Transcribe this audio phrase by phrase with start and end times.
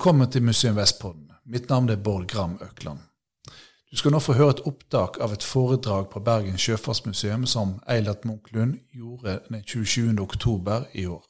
[0.00, 1.26] Velkommen til Museum Vestpodden.
[1.44, 2.98] Mitt navn er Bård Gram Økland.
[3.90, 8.24] Du skal nå få høre et opptak av et foredrag på Bergen sjøfartsmuseum som Eilert
[8.24, 10.16] Munch-Lund gjorde den 27.
[10.22, 11.20] oktober i år.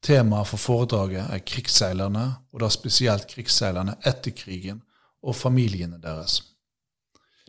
[0.00, 2.22] Temaet for foredraget er krigsseilerne,
[2.56, 4.80] og da spesielt krigsseilerne etter krigen
[5.20, 6.38] og familiene deres.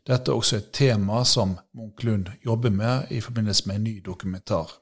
[0.03, 4.81] Dette er også et tema som Munch-Lund jobber med i forbindelse med en ny dokumentar.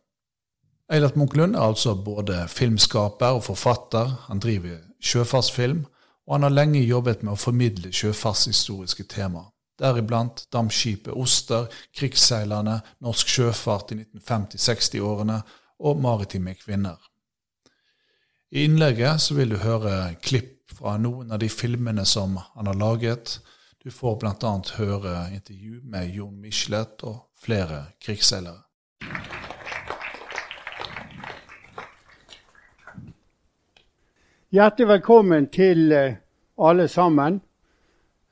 [0.89, 4.17] Eilert Munch-Lund er altså både filmskaper og forfatter.
[4.31, 5.83] Han driver sjøfartsfilm,
[6.27, 11.67] og han har lenge jobbet med å formidle sjøfartshistoriske temaer, deriblant dampskipet Oster,
[11.97, 15.41] krigsseilerne, norsk sjøfart i 1950-60-årene
[15.83, 17.01] og maritime kvinner.
[18.53, 23.39] I innlegget vil du høre klipp fra noen av de filmene som han har laget.
[23.83, 24.53] Du får bl.a.
[24.77, 28.61] høre intervju med Jon Michelet og flere krigsseilere.
[34.53, 36.15] Hjertelig velkommen til eh,
[36.61, 37.39] alle sammen.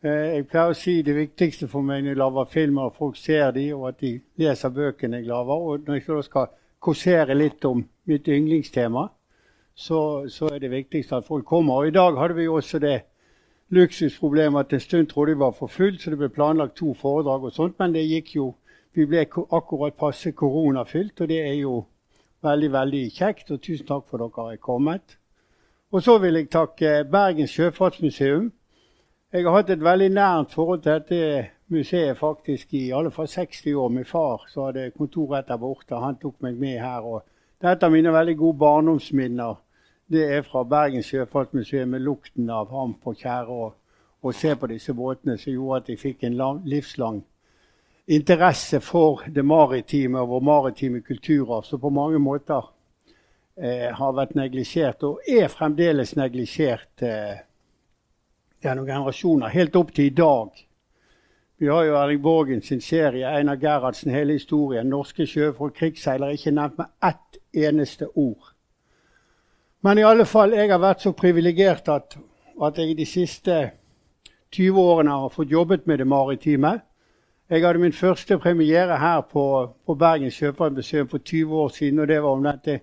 [0.06, 3.16] Eh, jeg pleier å si det viktigste for meg når jeg lager filmer, at folk
[3.18, 5.64] ser de, og at de leser bøkene jeg lager.
[5.66, 9.08] Og når jeg skal kåsere litt om mitt yndlingstema,
[9.74, 11.80] så, så, er det viktigste at folk kommer.
[11.80, 13.00] Og I dag hadde vi også det
[13.74, 17.48] luksusproblemet at en stund trodde vi var for fullt, så det ble planlagt to foredrag
[17.50, 18.52] og sånt, men det gikk jo
[18.94, 21.80] Vi ble akkurat passe koronafylt, og det er jo
[22.44, 23.52] veldig, veldig kjekt.
[23.56, 25.18] Og tusen takk for at dere er kommet.
[25.92, 28.46] Og så vil jeg takke Bergens Sjøfartsmuseum.
[29.34, 33.74] Jeg har hatt et veldig nært forhold til dette museet faktisk i alle fall 60
[33.76, 33.90] år.
[33.92, 36.00] Min far så hadde kontor rett der borte.
[36.00, 37.04] Han tok meg med her.
[37.04, 37.26] og
[37.62, 39.60] Dette er mine veldig gode barndomsminner.
[40.08, 43.74] Det er fra Bergens Sjøfartsmuseum med lukten av ham på tjære og,
[44.24, 47.24] og se på disse båtene som gjorde at jeg fikk en lang, livslang
[48.08, 51.64] interesse for det maritime og vår maritime kulturarv.
[51.64, 52.72] Så på mange måter
[53.62, 57.42] eh, har vært neglisjert, og er fremdeles neglisjert eh,
[58.62, 60.66] gjennom generasjoner, helt opp til i dag.
[61.62, 64.90] Vi har jo Erling Borgen sin serie, Einar Gerhardsen, hele historien.
[64.90, 68.56] Norske sjøfolk, krigsseilere, ikke nevnt med ett eneste ord.
[69.86, 72.18] Men i alle fall, jeg har vært så privilegert at,
[72.62, 73.60] at jeg de siste
[74.52, 76.80] 20 årene har fått jobbet med det maritime.
[77.50, 79.46] Jeg hadde min første premiere her på,
[79.86, 82.00] på Bergens Sjøfartsmuseum for 20 år siden.
[82.00, 82.80] og det var om dette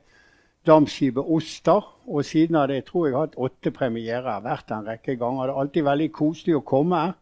[0.68, 1.86] dampskipet Oster.
[2.08, 4.44] Og siden av det tror jeg har hatt åtte premierer.
[4.44, 5.48] Vært en rekke ganger.
[5.48, 7.16] Det er alltid veldig koselig å komme her.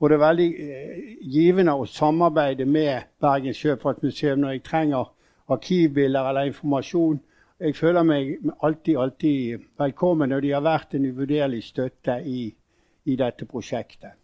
[0.00, 5.10] Og det er veldig eh, givende å samarbeide med Bergens Sjøfartsmuseum når jeg trenger
[5.52, 7.18] arkivbilder eller informasjon.
[7.60, 8.30] Jeg føler meg
[8.64, 12.46] alltid, alltid velkommen, og de har vært en uvurderlig støtte i,
[13.04, 14.16] i dette prosjektet.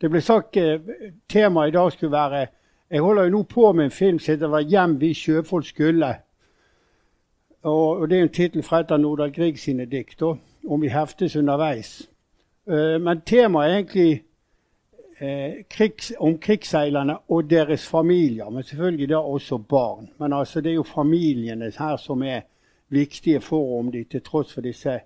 [0.00, 0.82] Det ble sagt eh,
[1.30, 2.46] Temaet i dag skulle være
[2.90, 6.23] Jeg holder jo nå på med en film som heter 'Hjem vi sjøfolk skulle'.
[7.64, 10.92] Og, og Det er en tittel fra et av Nordahl Grieg sine dikt, om vi
[10.92, 12.02] heftes underveis.
[12.68, 14.22] Uh, men temaet er egentlig
[15.20, 20.10] uh, krigs, om krigsseilerne og deres familier, men selvfølgelig da også barn.
[20.18, 22.40] Men altså, det er jo familiene her som er
[22.88, 25.00] viktige for om de til tross for disse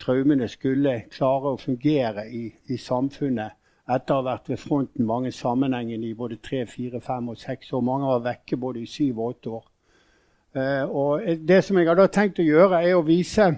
[0.00, 3.58] traumene skulle klare å fungere i, i samfunnet
[3.90, 7.72] etter å ha vært ved fronten mange sammenhengende i både tre, fire, fem og seks
[7.72, 7.84] år.
[7.84, 9.66] Mange var vekke både i syv og åtte år.
[10.56, 13.52] Uh, og det som jeg har da tenkt å gjøre, er å vise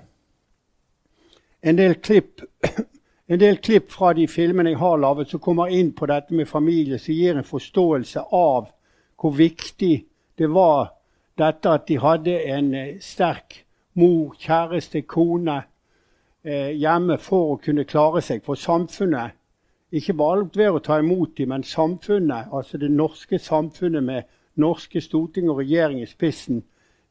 [1.64, 2.42] en del klipp,
[3.32, 6.50] en del klipp fra de filmene jeg har laget, som kommer inn på dette med
[6.50, 8.68] familie, som gir en forståelse av
[9.16, 9.94] hvor viktig
[10.36, 10.90] det var
[11.40, 13.62] dette at de hadde en uh, sterk
[13.96, 18.44] mor, kjæreste, kone uh, hjemme for å kunne klare seg.
[18.44, 19.38] For samfunnet,
[19.92, 24.28] ikke bare ved å ta imot dem, men samfunnet, altså det norske samfunnet med
[24.60, 26.60] norske storting og regjering i spissen,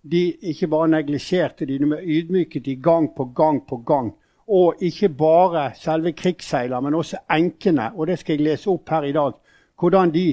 [0.03, 4.13] de ikke bare neglisjerte de, de ydmyket de gang på gang på gang.
[4.47, 7.91] Og ikke bare selve krigsseiler, men også enkene.
[7.95, 9.31] Og det skal jeg lese opp her i dag.
[9.79, 10.25] Hvordan de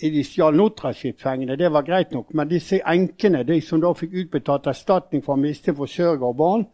[0.00, 2.34] de stjal Notraship-pengene, det var greit nok.
[2.34, 6.64] Men disse enkene, de som da fikk utbetalt erstatning for å miste forsørger og barn,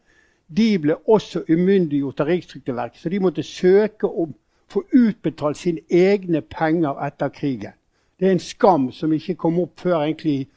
[0.48, 3.02] de ble også umyndiggjort av Rikstrygdeverket.
[3.02, 4.32] Så de måtte søke om
[4.70, 7.76] få utbetalt sine egne penger etter krigen.
[8.20, 10.48] Det er en skam som ikke kom opp før egentlig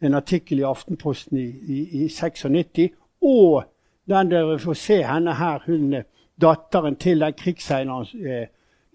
[0.00, 2.88] en artikkel i Aftenposten i, i, i 96.
[3.22, 3.64] Og
[4.08, 6.02] den dere får se henne her, hun
[6.40, 8.46] datteren til den krigsseileren eh,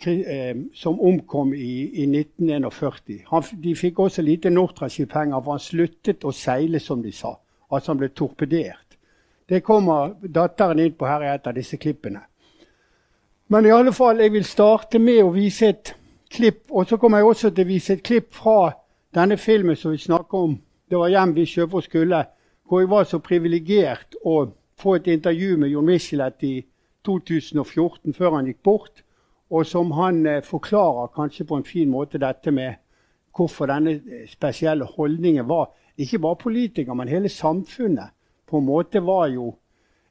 [0.07, 3.23] eh, som omkom i, i 1941.
[3.29, 7.35] Han, de fikk også lite Nortraship-penger, for han sluttet å seile, som de sa.
[7.73, 8.97] Altså han ble torpedert.
[9.49, 12.23] Det kommer datteren inn på her i et av disse klippene.
[13.51, 15.93] Men i alle fall, jeg vil starte med å vise et
[16.31, 16.63] klipp.
[16.71, 18.71] Og så kommer jeg også til å vise et klipp fra
[19.13, 20.55] denne filmen som vi snakker om
[20.93, 22.19] det var hjem vi sjøfolk skulle,
[22.69, 24.35] hvor jeg var så privilegert å
[24.77, 26.51] få et intervju med Jon Michelet i
[27.07, 29.01] 2014, før han gikk bort,
[29.49, 32.77] og som han eh, forklarer kanskje på en fin måte dette med
[33.33, 38.09] hvorfor denne eh, spesielle holdningen var Ikke bare politikere, men hele samfunnet
[38.49, 39.51] på en måte var jo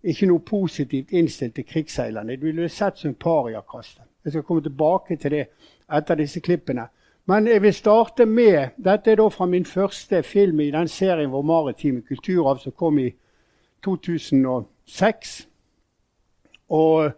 [0.02, 2.36] ikke noe positivt innstilt til krigsseilerne.
[2.36, 4.04] De ville sett som pariakastet.
[4.24, 5.42] Jeg skal komme tilbake til det
[5.90, 6.86] etter disse klippene.
[7.24, 11.30] Men jeg vil starte med Dette er da fra min første film i den serien
[11.30, 13.12] Vår maritime kulturarv, som kom i
[13.84, 15.48] 2006.
[16.70, 17.12] Og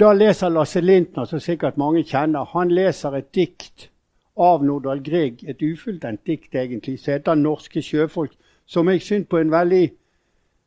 [0.00, 3.88] da leser Lasse Lintner, som sikkert mange kjenner, han leser et dikt
[4.38, 9.38] av Nordahl Grieg, et ufullendt dikt egentlig, som heter 'Norske sjøfolk', som jeg syns på
[9.38, 9.90] en veldig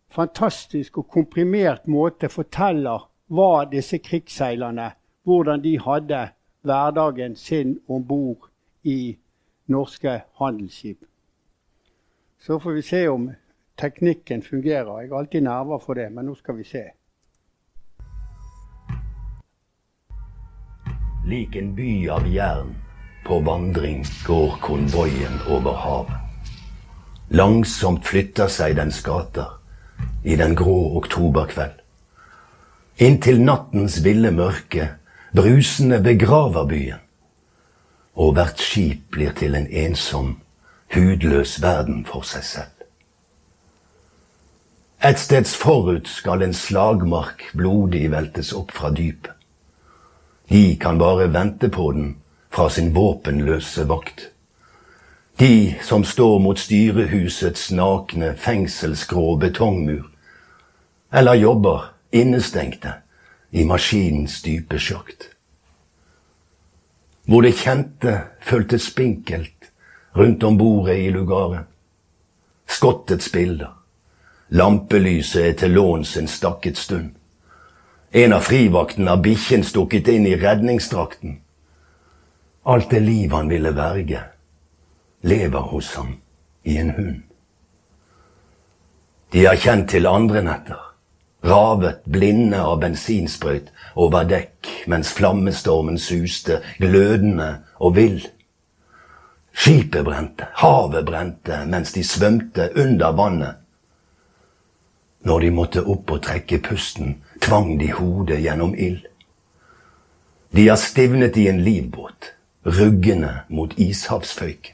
[0.09, 4.91] fantastisk og komprimert måte forteller hva disse krigsseilerne
[5.23, 6.29] Hvordan de hadde
[6.62, 8.50] hverdagen sin om bord
[8.83, 9.18] i
[9.66, 10.98] norske handelsskip.
[12.39, 13.31] Så får vi se om
[13.81, 15.01] teknikken fungerer.
[15.01, 16.83] Jeg har alltid nerver for det, men nå skal vi se.
[21.28, 22.74] Lik en by av jern
[23.25, 26.18] på vandring går konvoien over havet.
[27.30, 29.54] Langsomt flytter seg dens gater
[30.25, 31.78] i den grå oktoberkveld.
[33.01, 34.89] Inntil nattens ville mørke
[35.38, 37.07] brusende begraver byen
[38.15, 40.37] og hvert skip blir til en ensom,
[40.93, 42.77] hudløs verden for seg selv.
[45.03, 49.33] Et steds forut skal en slagmark blodig veltes opp fra dypet.
[50.51, 52.17] De kan bare vente på den
[52.51, 54.27] fra sin våpenløse vakt.
[55.39, 60.11] De som står mot styrehusets nakne, fengselsgrå betongmur,
[61.13, 62.93] eller jobber innestengte
[63.51, 65.31] i maskinens dype sjakt
[67.25, 69.71] hvor det kjente føltes spinkelt
[70.18, 71.65] rundt om bordet i lugaren.
[72.68, 73.77] Skottets bilder.
[74.50, 77.12] Lampelyset er til låns en stakket stund.
[78.12, 81.38] En av frivaktene har bikkjen stukket inn i redningsdrakten.
[82.68, 84.19] Alt det liv han ville verge,
[85.21, 86.18] lever hos ham
[86.63, 87.21] i en hund.
[89.31, 90.90] De har kjent til andre netter,
[91.43, 98.21] ravet blinde av bensinsprøyt over dekk mens flammestormen suste, glødende og vill.
[99.51, 103.57] Skipet brente, havet brente mens de svømte under vannet.
[105.21, 109.03] Når de måtte opp og trekke pusten, tvang de hodet gjennom ild.
[110.51, 112.33] De har stivnet i en livbåt,
[112.65, 114.73] ruggende mot ishavsføyk.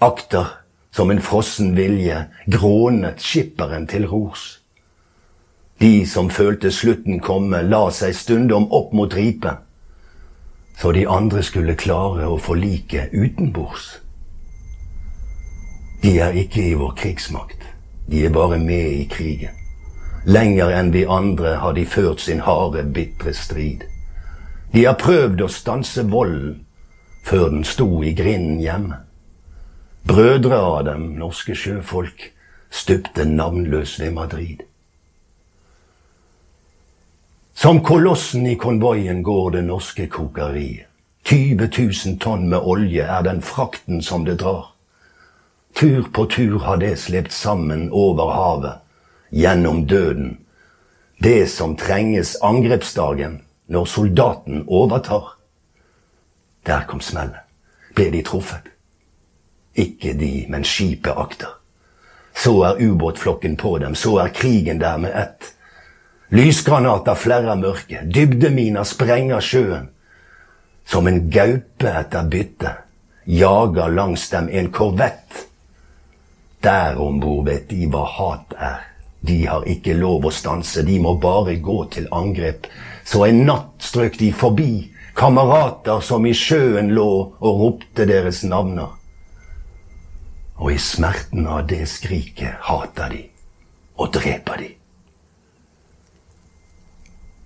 [0.00, 0.48] Akter
[0.94, 4.63] som en frossen vilje grånet skipperen til rors.
[5.84, 9.58] De som følte slutten komme, la seg stundom opp mot ripet,
[10.80, 13.90] så de andre skulle klare å forlike utenbords.
[16.00, 17.68] De er ikke i vår krigsmakt,
[18.08, 19.52] de er bare med i krigen.
[20.24, 23.84] Lenger enn vi andre har de ført sin harde, bitre strid.
[24.72, 26.62] De har prøvd å stanse volden
[27.28, 29.04] før den sto i grinden hjemme.
[30.08, 32.30] Brødre av dem, norske sjøfolk,
[32.72, 34.64] stupte navnløs ved Madrid.
[37.64, 40.86] Som kolossen i konvoien går det norske kokeriet.
[41.24, 41.68] 20
[42.06, 44.66] 000 tonn med olje er den frakten som det drar.
[45.72, 48.82] Tur på tur har det slept sammen over havet,
[49.30, 50.36] gjennom døden.
[51.16, 55.32] Det som trenges angrepsdagen, når soldaten overtar.
[56.66, 57.48] Der kom smellet.
[57.96, 58.68] Ble de truffet?
[59.74, 61.56] Ikke de, men skipet akter.
[62.36, 65.53] Så er ubåtflokken på dem, så er krigen der med ett.
[66.34, 69.90] Lysgranater flerrer mørket, dybdeminer sprenger sjøen.
[70.84, 72.72] Som en gaupe etter bytte
[73.24, 75.46] jager langs dem en korvett.
[76.60, 78.82] Der om bord vet de hva hat er.
[79.24, 82.66] De har ikke lov å stanse, de må bare gå til angrep.
[83.04, 88.92] Så en natt strøk de forbi, kamerater som i sjøen lå og ropte deres navner.
[90.60, 93.22] Og i smerten av det skriket hater de
[93.94, 94.70] og dreper de.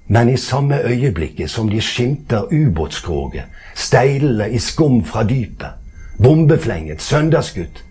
[0.09, 5.69] Men i samme øyeblikket som de skimter ubåtskroget, steilene i skum fra dypet,
[6.23, 7.85] bombeflenget, søndagsgutt,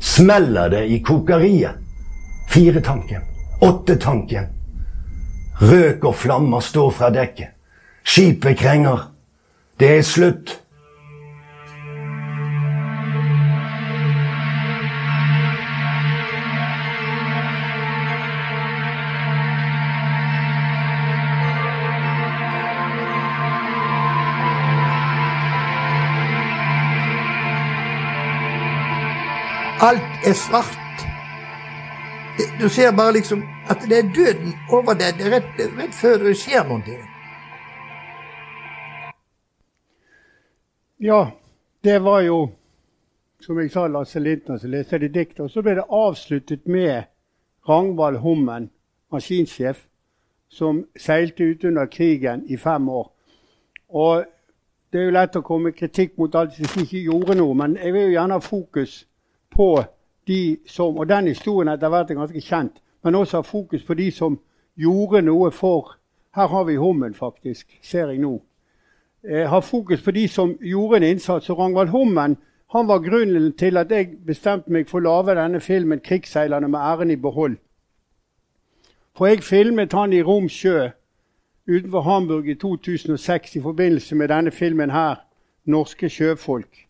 [0.00, 1.70] smeller det i kokeriet.
[2.48, 3.22] Firetanken,
[3.60, 4.46] åttetanken.
[5.60, 7.54] Røk og flammer står fra dekket.
[8.04, 9.12] Skipet krenger.
[9.80, 10.61] Det er slutt.
[29.82, 30.98] Alt er svart.
[32.60, 36.36] Du ser bare liksom at det er døden over deg det rett, rett før det
[36.38, 36.98] skjer noe.
[41.02, 41.20] Ja,
[41.84, 42.38] det var jo,
[43.42, 45.40] som jeg sa, Lasse Lintner som leste det diktet.
[45.40, 47.10] Og så ble det avsluttet med
[47.68, 48.70] Rangvald Hummen,
[49.10, 49.88] maskinsjef,
[50.46, 53.10] som seilte ut under krigen i fem år.
[53.88, 54.24] Og
[54.92, 57.92] det er jo lett å komme kritikk mot alt som ikke gjorde noe, men jeg
[57.92, 59.00] vil jo gjerne ha fokus
[59.54, 59.84] på
[60.26, 63.94] de som Og den historien etter hvert er ganske kjent, men også ha fokus på
[63.94, 64.38] de som
[64.78, 65.96] gjorde noe for
[66.34, 68.40] Her har vi Hummen, faktisk, ser jeg nå.
[69.28, 71.50] Eh, ha fokus på de som gjorde en innsats.
[71.50, 72.36] Og Rangvald Hummen
[72.72, 76.80] han var grunnen til at jeg bestemte meg for å lage denne filmen 'Krigsseilerne med
[76.80, 77.58] æren i behold'.
[79.16, 80.88] For jeg filmet han i Rom sjø
[81.68, 85.14] utenfor Hamburg i 2006 i forbindelse med denne filmen her,
[85.66, 86.86] 'Norske sjøfolk'.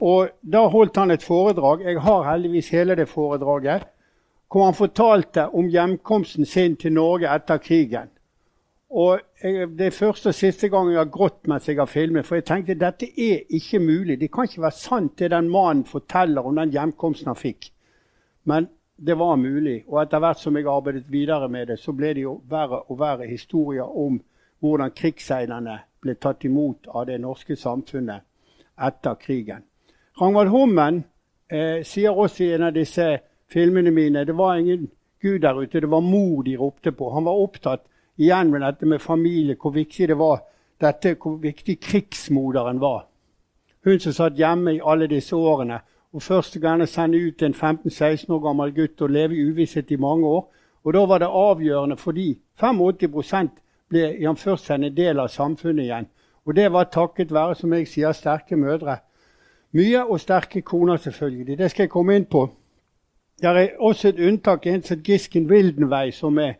[0.00, 1.84] Og Da holdt han et foredrag.
[1.84, 3.82] Jeg har heldigvis hele det foredraget.
[4.50, 8.08] Hvor han fortalte om hjemkomsten sin til Norge etter krigen.
[8.90, 12.26] Og jeg, Det er første og siste gang jeg har grått mens jeg har filmet.
[12.26, 14.20] For jeg tenkte dette er ikke mulig.
[14.20, 17.70] Det kan ikke være sant det den mannen forteller om den hjemkomsten han fikk.
[18.44, 19.84] Men det var mulig.
[19.86, 22.98] Og etter hvert som jeg arbeidet videre med det, så ble det jo verre og
[22.98, 24.20] verre historier om
[24.60, 28.26] hvordan krigsseilerne ble tatt imot av det norske samfunnet
[28.80, 29.69] etter krigen.
[30.20, 31.04] Ragnvald Hummen
[31.48, 33.06] eh, sier også i en av disse
[33.50, 37.10] filmene mine det var ingen Gud der ute, det var mor de ropte på.
[37.12, 37.82] Han var opptatt
[38.16, 40.40] igjen med dette med familie, hvor viktig det var,
[40.80, 43.04] dette, hvor viktig krigsmoderen var.
[43.84, 45.80] Hun som satt hjemme i alle disse årene
[46.12, 49.96] og første gang sende ut en 15-16 år gammel gutt og leve i uvisshet i
[49.96, 50.48] mange år.
[50.84, 53.50] Og da var det avgjørende fordi 85
[53.88, 56.08] ble i en del av samfunnet igjen.
[56.44, 58.98] Og det var takket være, som jeg sier, sterke mødre.
[59.72, 61.58] Mye og sterke koner, selvfølgelig.
[61.58, 62.48] Det skal jeg komme inn på.
[63.40, 66.52] Det er også et unntak, en som Gisken Wildenvey, som er,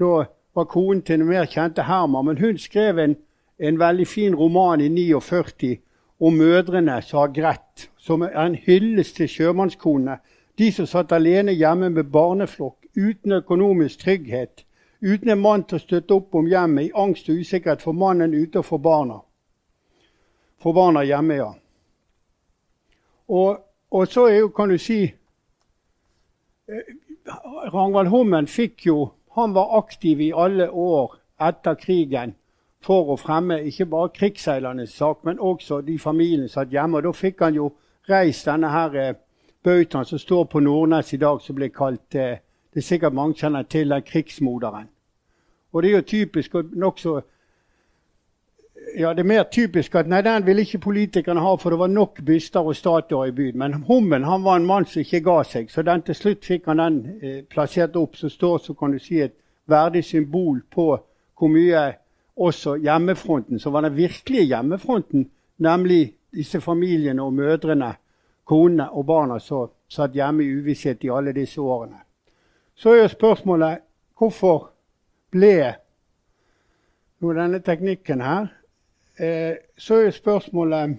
[0.00, 2.24] da var konen til den mer kjente Herman.
[2.24, 3.16] Men hun skrev en,
[3.58, 5.76] en veldig fin roman i 49
[6.20, 10.16] om mødrene som har grett, som er en hyllest til sjømannskonene.
[10.58, 14.64] De som satt alene hjemme med barneflokk, uten økonomisk trygghet,
[15.02, 18.34] uten en mann til å støtte opp om hjemmet, i angst og usikkerhet for mannen
[18.34, 19.20] ute og for barna.
[20.62, 21.50] For barna hjemme, ja.
[23.28, 23.58] Og,
[23.90, 25.06] og så jo, kan du si
[27.72, 32.34] Rangvald Hummen fikk jo Han var aktiv i alle år etter krigen
[32.84, 37.00] for å fremme ikke bare krigsseilernes sak, men også de familiene som satt hjemme.
[37.00, 37.70] Og da fikk han jo
[38.06, 39.16] reist denne her eh,
[39.64, 42.38] bautaen som står på Nordnes i dag, som ble kalt eh,
[42.74, 44.88] Det er sikkert mange kjenner til den krigsmoderen.
[45.72, 47.20] Og det er jo typisk og nokså
[48.96, 51.90] ja, Det er mer typisk at nei, den ville ikke politikerne ha, for det var
[51.90, 53.58] nok byster og statuer i byen.
[53.58, 56.66] Men Hummen han var en mann som ikke ga seg, så den til slutt fikk
[56.70, 59.34] han den eh, plassert opp, som står så kan du si, et
[59.66, 60.86] verdig symbol på
[61.38, 61.84] hvor mye
[62.36, 67.94] også hjemmefronten, som var den virkelige hjemmefronten, nemlig disse familiene og mødrene,
[68.44, 72.02] konene og barna som satt hjemme i uvisshet i alle disse årene.
[72.74, 73.78] Så er jo spørsmålet
[74.18, 74.70] hvorfor
[75.30, 75.74] ble
[77.24, 78.50] denne teknikken her.
[79.18, 80.96] Eh, så er spørsmålet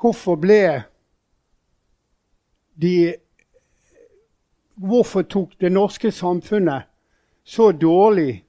[0.00, 0.82] hvorfor ble
[2.82, 3.14] de
[4.78, 6.82] Hvorfor tok det norske samfunnet
[7.44, 8.44] så dårlig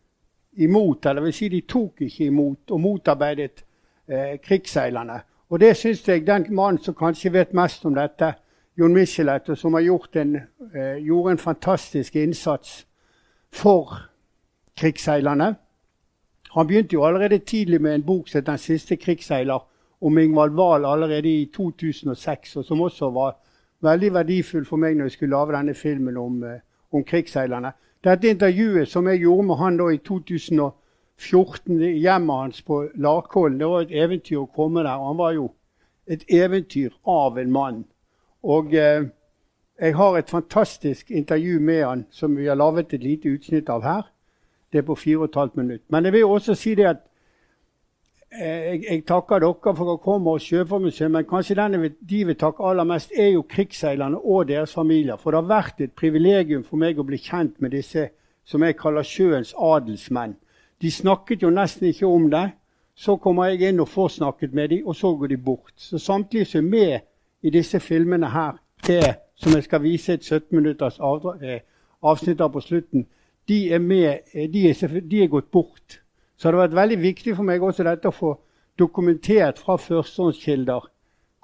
[0.61, 3.63] imot, eller vil si de tok ikke imot og motarbeidet
[4.07, 5.15] eh, krigsseilerne.
[5.49, 8.33] Og det syns jeg den mannen som kanskje vet mest om dette,
[8.77, 10.35] Jon Michelet, og som en,
[10.75, 12.85] eh, gjorde en fantastisk innsats
[13.51, 13.97] for
[14.77, 15.55] krigsseilerne.
[16.53, 19.65] Han begynte jo allerede tidlig med en bok som het 'Den siste krigsseiler',
[20.01, 23.35] om Ingvald Wahl allerede i 2006, og som også var
[23.81, 26.59] veldig verdifull for meg når jeg skulle lage denne filmen om, eh,
[26.93, 27.71] om krigsseilerne.
[28.03, 33.59] Dette intervjuet som jeg gjorde med han da i 2014 i hjemmet hans på Larkollen,
[33.59, 35.07] det var et eventyr å komme der.
[35.07, 35.51] Han var jo
[36.07, 37.85] et eventyr av en mann.
[38.43, 39.03] Og eh,
[39.79, 43.83] jeg har et fantastisk intervju med han som vi har laget et lite utsnitt av
[43.83, 44.07] her.
[44.71, 45.81] Det er på fire og et halvt minutt.
[45.89, 47.05] Men jeg vil også si det at
[48.31, 52.63] jeg, jeg, takker dere for å komme og Sjøfartsmuseet, men kanskje den de vil takke
[52.63, 55.17] aller mest, er jo krigsseilerne og deres familier.
[55.17, 58.09] For det har vært et privilegium for meg å bli kjent med disse
[58.45, 60.37] som jeg kaller sjøens adelsmenn.
[60.81, 62.49] De snakket jo nesten ikke om det.
[62.99, 65.71] Så kommer jeg inn og får snakket med dem, og så går de bort.
[65.75, 66.99] Så samtlige som er med
[67.41, 68.57] i disse filmene her,
[68.87, 70.99] det som jeg skal vise et 17 minutters
[71.41, 71.61] eh,
[72.03, 73.05] avsnitt av på slutten,
[73.49, 75.99] de er, med, eh, de er, de er gått bort.
[76.37, 78.35] Så det har vært veldig viktig for meg også dette å få
[78.79, 80.87] dokumentert fra førstehåndskilder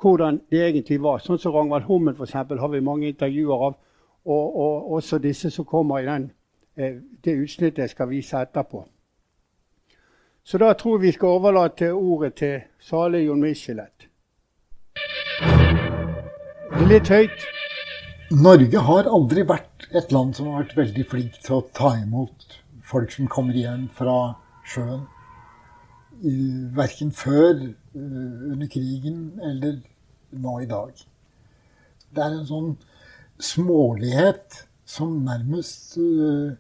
[0.02, 1.20] hvordan det egentlig var.
[1.24, 3.82] Sånn som Ragnvald Hummel for eksempel, har vi mange intervjuer av.
[4.26, 6.32] og, og også disse som kommer i den,
[6.78, 8.86] eh, det utsnittet jeg skal vise etterpå.
[10.44, 14.08] Så da tror jeg vi skal overlate ordet til Sale Jon Michelet.
[16.72, 17.46] Det er litt høyt.
[18.32, 22.60] Norge har aldri vært et land som har vært veldig flink til å ta imot
[22.86, 25.06] folk som kommer hjem fra sjøen.
[26.76, 29.82] Verken før, eh, under krigen eller
[30.32, 30.94] nå i dag.
[32.16, 32.70] Det er en sånn
[33.42, 36.56] smålighet som nærmest uh,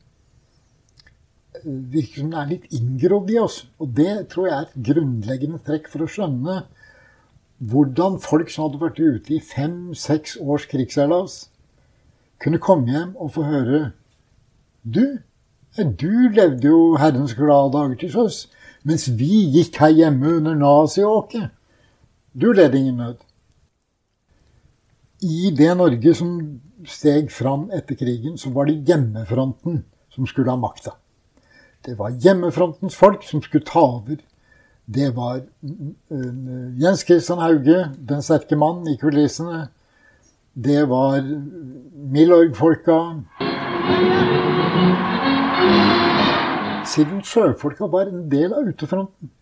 [1.64, 3.62] virker som det er litt inngrodd i oss.
[3.80, 6.64] Og det tror jeg er et grunnleggende trekk for å skjønne
[7.64, 11.46] hvordan folk som hadde vært ute i fem-seks års krigsseilas,
[12.42, 13.92] kunne komme hjem og få høre
[14.84, 15.18] Du,
[15.76, 18.36] du levde jo Herrens glade dager til sjøs,
[18.86, 21.50] mens vi gikk her hjemme under naziåket.
[22.34, 23.18] Du led ingen nød.
[25.26, 29.82] I det Norge som steg fram etter krigen, så var det hjemmefronten
[30.14, 30.94] som skulle ha makta.
[31.86, 34.20] Det var hjemmefrontens folk som skulle ta over.
[34.86, 39.68] Det var uh, Jens Christian Hauge, den sterke mann i kulissene.
[40.56, 41.22] Det var
[42.14, 42.94] Milorg-folka.
[46.86, 49.34] Siden sjøfolka var en del av utefronten,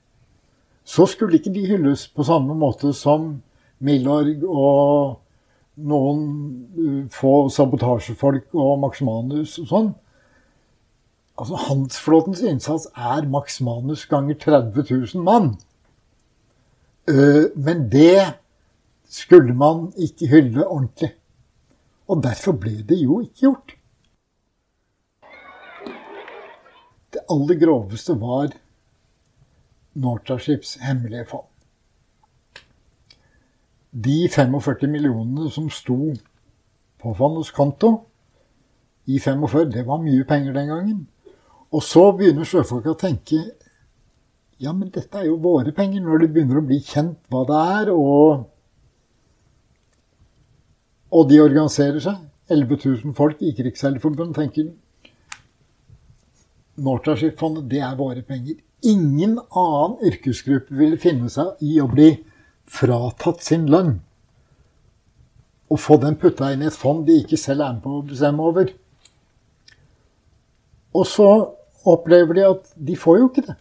[0.83, 3.43] så skulle ikke de hylles på samme måte som
[3.77, 5.19] Milorg og
[5.85, 6.25] noen
[6.81, 9.93] uh, få sabotasjefolk og Max Manus og sånn.
[11.37, 15.53] Altså, Hansflåtens innsats er Max Manus ganger 30 000 mann.
[17.05, 18.33] Uh, men det
[19.13, 21.13] skulle man ikke hylle ordentlig.
[22.09, 23.75] Og derfor ble det jo ikke gjort.
[27.13, 28.55] Det aller groveste var
[29.93, 31.49] Nortraships hemmelige fond.
[33.93, 35.99] De 45 millionene som sto
[37.01, 37.91] på fondets konto
[39.05, 41.03] i 45, det var mye penger den gangen.
[41.69, 43.43] Og så begynner sjøfolk å tenke
[44.61, 47.61] ja, men dette er jo våre penger, når det begynner å bli kjent hva det
[47.77, 48.45] er, og
[51.13, 52.21] og de organiserer seg.
[52.51, 54.71] 11 000 folk i Krigsseilforbundet tenker
[56.83, 58.57] Nortraship-fondet, det er våre penger.
[58.83, 62.09] Ingen annen yrkesgruppe ville finne seg i å bli
[62.67, 63.99] fratatt sin lønn.
[65.71, 68.05] Og få den putta inn i et fond de ikke selv er med på å
[68.09, 68.73] bestemme over.
[70.93, 71.29] Og så
[71.89, 73.55] opplever de at de får jo ikke det.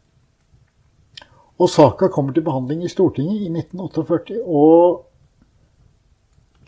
[1.63, 4.41] Og saka kommer til behandling i Stortinget i 1948.
[4.43, 5.05] og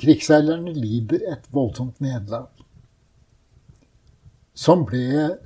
[0.01, 2.49] Krigsseilerne lider et voldsomt nederlag.
[4.55, 5.37] Som ble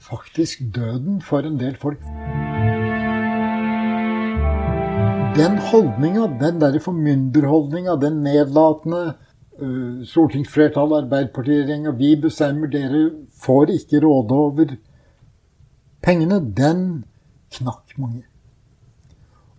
[0.00, 2.00] faktisk døden for en del folk.
[5.36, 9.02] Den holdninga, den derre formynderholdninga, den nedlatende
[9.60, 13.04] uh, stortingsflertallet, Arbeiderpartiregjeringa, vi bestemmer, dere
[13.44, 14.74] får ikke råde over
[16.04, 17.04] pengene, den
[17.54, 18.24] knakk mange.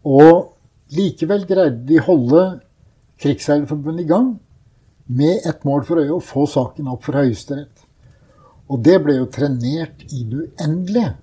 [0.03, 0.57] Og
[0.91, 2.43] likevel greide de holde
[3.21, 4.31] Krigsseilerforbundet i gang
[5.11, 7.85] med et mål for øye å få saken opp for Høyesterett.
[8.71, 11.13] Og det ble jo trenert i det uendelige.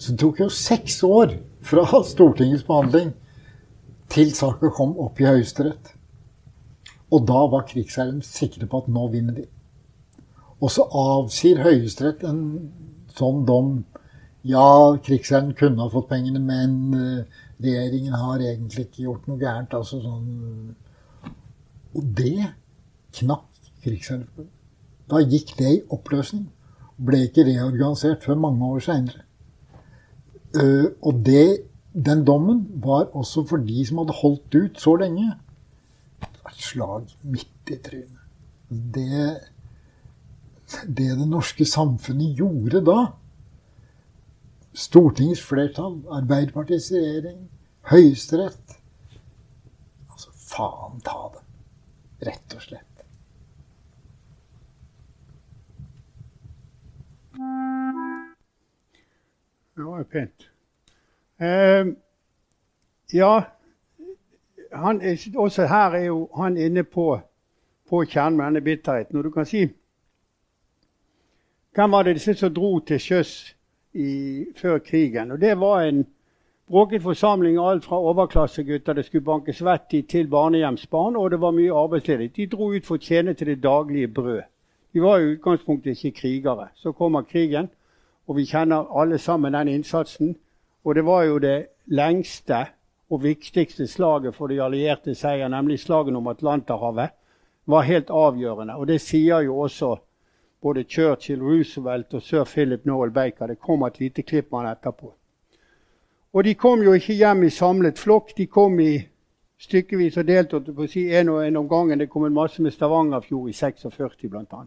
[0.00, 3.12] Så det tok jo seks år fra Stortingets behandling
[4.10, 5.94] til saka kom opp i Høyesterett.
[7.10, 9.46] Og da var krigsseilerne sikre på at nå vinner de.
[10.60, 12.42] Og så avsier Høyesterett en
[13.16, 13.72] sånn dom.
[14.46, 19.74] Ja, krigsherren kunne ha fått pengene, men eh, regjeringen har egentlig ikke gjort noe gærent.
[19.76, 20.74] Altså sånn
[21.94, 22.50] Og det
[23.18, 23.46] knakk
[23.80, 24.56] Krigsseilforbundet.
[25.10, 26.46] Da gikk det i oppløsning.
[27.00, 29.24] Ble ikke reorganisert før mange år seinere.
[30.54, 35.30] Eh, og det, den dommen var også for de som hadde holdt ut så lenge,
[36.20, 38.20] et slag midt i trynet.
[38.68, 39.30] Det,
[40.86, 42.98] det det norske samfunnet gjorde da
[44.72, 47.50] Stortingets flertall, Arbeiderpartiets regjering,
[47.90, 48.76] Høyesterett
[50.12, 51.42] Altså, faen ta det.
[52.28, 52.86] Rett og slett.
[59.76, 60.50] Det var pent.
[61.40, 61.94] Uh,
[63.12, 63.42] ja,
[64.72, 67.20] han er, også her er jo han inne på,
[67.88, 69.16] på kjernen med denne bitterheten.
[69.18, 69.68] Og du kan si
[71.74, 73.56] Hvem var det disse som dro til sjøs
[73.94, 75.30] i, før krigen.
[75.30, 76.06] Og Det var en
[76.70, 81.50] bråket forsamling alt fra overklassegutter det skulle banke svett i, til barnehjemsbarn, og det var
[81.50, 82.36] mye arbeidsledighet.
[82.36, 84.42] De dro ut for å tjene til det daglige brød.
[84.92, 86.68] De var i utgangspunktet ikke krigere.
[86.74, 87.70] Så kommer krigen,
[88.26, 90.36] og vi kjenner alle sammen den innsatsen.
[90.84, 92.66] Og det var jo det lengste
[93.10, 97.10] og viktigste slaget for de allierte seier, nemlig slaget om Atlanterhavet,
[97.66, 98.74] var helt avgjørende.
[98.74, 99.96] Og det sier jo også
[100.62, 103.46] både Churchill, Roosevelt og sir Philip Noel Baker.
[103.46, 105.14] Det kom et lite klipp med han etterpå.
[106.32, 108.36] Og de kom jo ikke hjem i samlet flokk.
[108.36, 109.00] De kom i
[109.58, 110.50] stykkevis og delt.
[110.76, 111.98] på si En og en om gangen.
[111.98, 114.64] Det kom en masse med Stavangerfjord i 46 bl.a.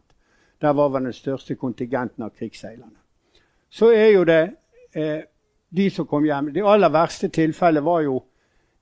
[0.61, 2.99] Der var vel den største kontingenten av krigsseilerne.
[3.69, 4.55] Så er jo det
[4.95, 5.21] eh,
[5.69, 6.53] de som kom hjem.
[6.53, 8.23] Det aller verste tilfellet var jo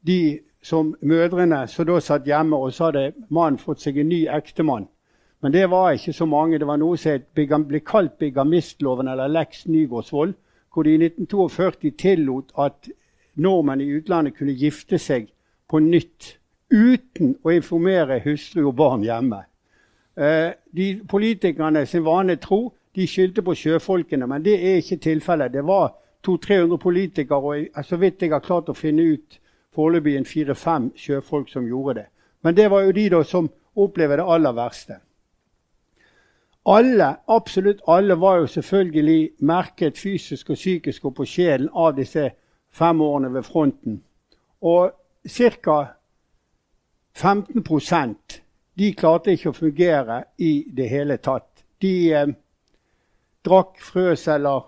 [0.02, 4.26] de som mødrene som da satt hjemme, og så hadde mannen fått seg en ny
[4.28, 4.88] ektemann.
[5.42, 6.60] Men det var ikke så mange.
[6.60, 10.34] Det var noe som ble kalt bigamistloven, eller Lex Nygaardsvold,
[10.74, 12.90] hvor de i 1942 tillot at
[13.36, 15.32] nordmenn i utlandet kunne gifte seg
[15.70, 16.36] på nytt
[16.72, 19.44] uten å informere hustru og barn hjemme.
[20.16, 25.54] Eh, de Politikerne sin vane tro de skyldte på sjøfolkene, men det er ikke tilfellet.
[25.54, 25.94] Det var
[26.28, 27.38] 200-300 politikere,
[27.76, 29.40] og så vidt jeg har klart å finne ut,
[29.76, 32.08] foreløpig en fire-fem sjøfolk som gjorde det.
[32.44, 35.00] Men det var jo de da som opplevde det aller verste.
[36.66, 42.30] Alle, absolutt alle var jo selvfølgelig merket fysisk og psykisk og på sjelen av disse
[42.70, 44.04] fem årene ved fronten.
[44.62, 44.92] Og
[45.28, 45.86] ca.
[47.18, 48.42] 15%
[48.80, 51.66] de klarte ikke å fungere i det hele tatt.
[51.82, 52.30] De eh,
[53.46, 54.62] drakk, frøs eller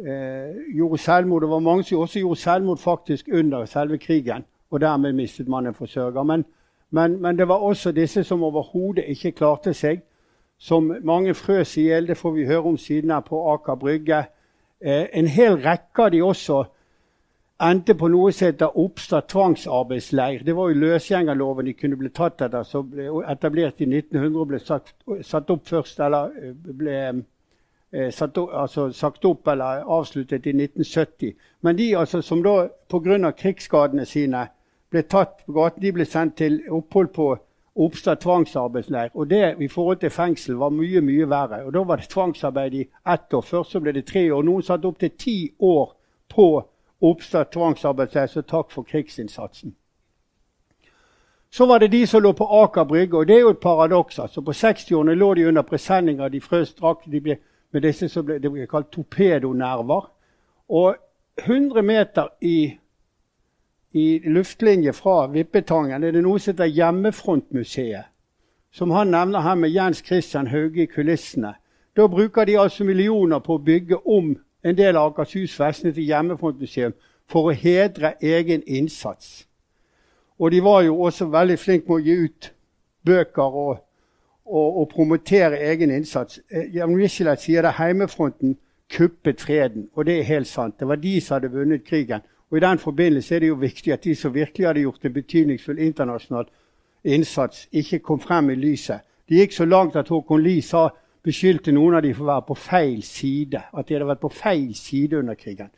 [0.00, 1.44] eh, gjorde selvmord.
[1.44, 4.44] Det var mange som også gjorde selvmord faktisk under selve krigen.
[4.70, 6.22] Og dermed mistet man en forsørger.
[6.22, 6.44] Men,
[6.90, 10.02] men, men det var også disse som overhodet ikke klarte seg.
[10.58, 12.08] Som mange frøs i hjel.
[12.08, 14.24] Det får vi høre om siden her på Aker Brygge.
[14.80, 16.64] Eh, en hel rekke av de også
[17.58, 20.44] endte på noe som heter Oppstad tvangsarbeidsleir.
[20.46, 24.52] Det var jo løsgjengerloven de kunne bli tatt etter, som ble etablert i 1900 og
[24.52, 24.94] ble satt,
[25.26, 31.34] satt opp først, eller eh, ble eh, satt altså sagt opp eller avsluttet i 1970.
[31.66, 33.32] Men de altså, som da pga.
[33.32, 34.46] krigsskadene sine
[34.90, 37.32] ble tatt på gaten, de ble sendt til opphold på
[37.78, 39.10] Oppstad tvangsarbeidsleir.
[39.14, 41.64] Og det i forhold til fengsel var mye mye verre.
[41.64, 43.42] Og Da var det tvangsarbeid i ett år.
[43.42, 44.42] Først så ble det tre år.
[44.42, 45.94] Noen satt opptil ti år
[46.28, 46.48] på
[47.00, 49.74] oppstad tvangsarbeidsleir, så takk for krigsinnsatsen.
[51.50, 54.18] Så var det de som lå på Aker Brygge, og det er jo et paradoks.
[54.18, 57.36] altså På 60-årene lå de under presenninger, de frøs drakk, de ble,
[57.72, 60.10] med disse som ble, ble kalt torpedonerver.
[60.68, 60.96] Og
[61.38, 62.78] 100 meter i,
[63.98, 68.10] i luftlinje fra Vippetangen er det noe som heter Hjemmefrontmuseet.
[68.70, 71.54] Som han nevner her med Jens Christian Hauge i kulissene.
[71.96, 76.06] Da bruker de altså millioner på å bygge om en del av Akershus festning til
[76.10, 76.94] Hjemmefrontmuseum
[77.28, 79.48] for å hedre egen innsats.
[80.38, 82.50] Og de var jo også veldig flinke med å gi ut
[83.08, 83.82] bøker og,
[84.46, 86.40] og, og promotere egen innsats.
[86.50, 88.56] Eh, Jan Michelet sier at Heimefronten
[88.92, 90.78] kuppet freden, og det er helt sant.
[90.80, 92.22] Det var de som hadde vunnet krigen.
[92.50, 95.12] Og I den forbindelse er det jo viktig at de som virkelig hadde gjort en
[95.12, 96.46] betydningsfull internasjonal
[97.04, 99.00] innsats, ikke kom frem i lyset.
[99.28, 100.88] Det gikk så langt at Håkon Lie
[101.24, 103.60] beskyldte noen av dem for å være på feil side.
[103.72, 105.68] At de hadde vært på feil side under krigen.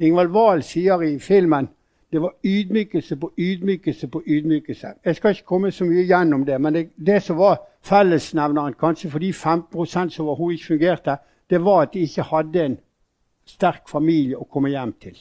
[0.00, 1.68] Ingvald Wahl sier i filmen
[2.10, 4.88] det var ydmykelse på ydmykelse på ydmykelse.
[5.04, 9.10] Jeg skal ikke komme så mye gjennom det, men det, det som var fellesnevneren kanskje
[9.10, 11.16] for de 15% som overhodet ikke fungerte,
[11.50, 12.78] det var at de ikke hadde en
[13.46, 15.14] sterk familie å komme hjem til.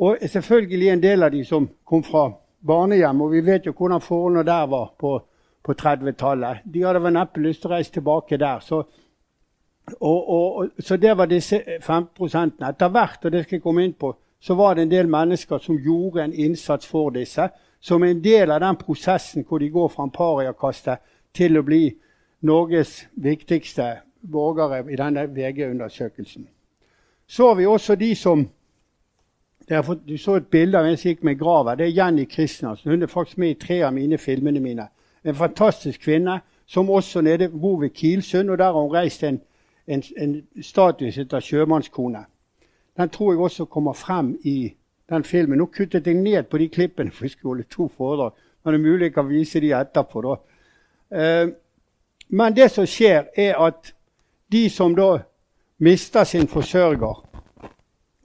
[0.00, 2.30] Og selvfølgelig en del av de som kom fra
[2.66, 5.18] barnehjem, og vi vet jo hvordan forholdene der var på
[5.62, 6.64] på 30-tallet.
[6.64, 8.60] De hadde vel neppe lyst til å reise tilbake der.
[8.64, 8.82] Så,
[10.00, 13.96] og, og, så det var disse 15% Etter hvert, og det skal jeg komme inn
[13.98, 17.50] på, så var det en del mennesker som gjorde en innsats for disse.
[17.80, 21.04] Som en del av den prosessen hvor de går fra en pariakastet
[21.36, 21.86] til å bli
[22.44, 23.86] Norges viktigste
[24.20, 26.48] borgere i denne VG-undersøkelsen.
[27.28, 28.42] Så har vi også de som
[30.08, 31.76] Du så et bilde av en som gikk med grava.
[31.78, 32.90] Det er Jenny Kristiansen.
[32.90, 34.88] Hun er faktisk med i tre av mine filmene mine.
[35.24, 38.50] En fantastisk kvinne som også nede bor ved Kilsund.
[38.50, 39.40] og Der har hun reist en,
[39.86, 42.24] en, en status etter sjømannskone.
[42.96, 44.74] Den tror jeg også kommer frem i
[45.08, 45.58] den filmen.
[45.58, 48.32] Nå kuttet jeg ned på de klippene, for jeg skulle holde to foredrag.
[48.64, 50.22] Men det er mulig jeg kan vise de etterpå.
[50.22, 50.36] da.
[51.16, 51.48] Eh,
[52.28, 53.94] men det som skjer, er at
[54.52, 55.18] de som da
[55.78, 57.26] mister sin forsørger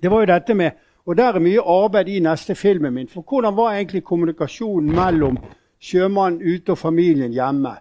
[0.02, 0.72] Det var jo dette med
[1.06, 3.08] Og der er mye arbeid i neste filmen min.
[3.08, 5.38] For hvordan var egentlig kommunikasjonen mellom
[5.80, 7.76] sjømannen ute og familien hjemme.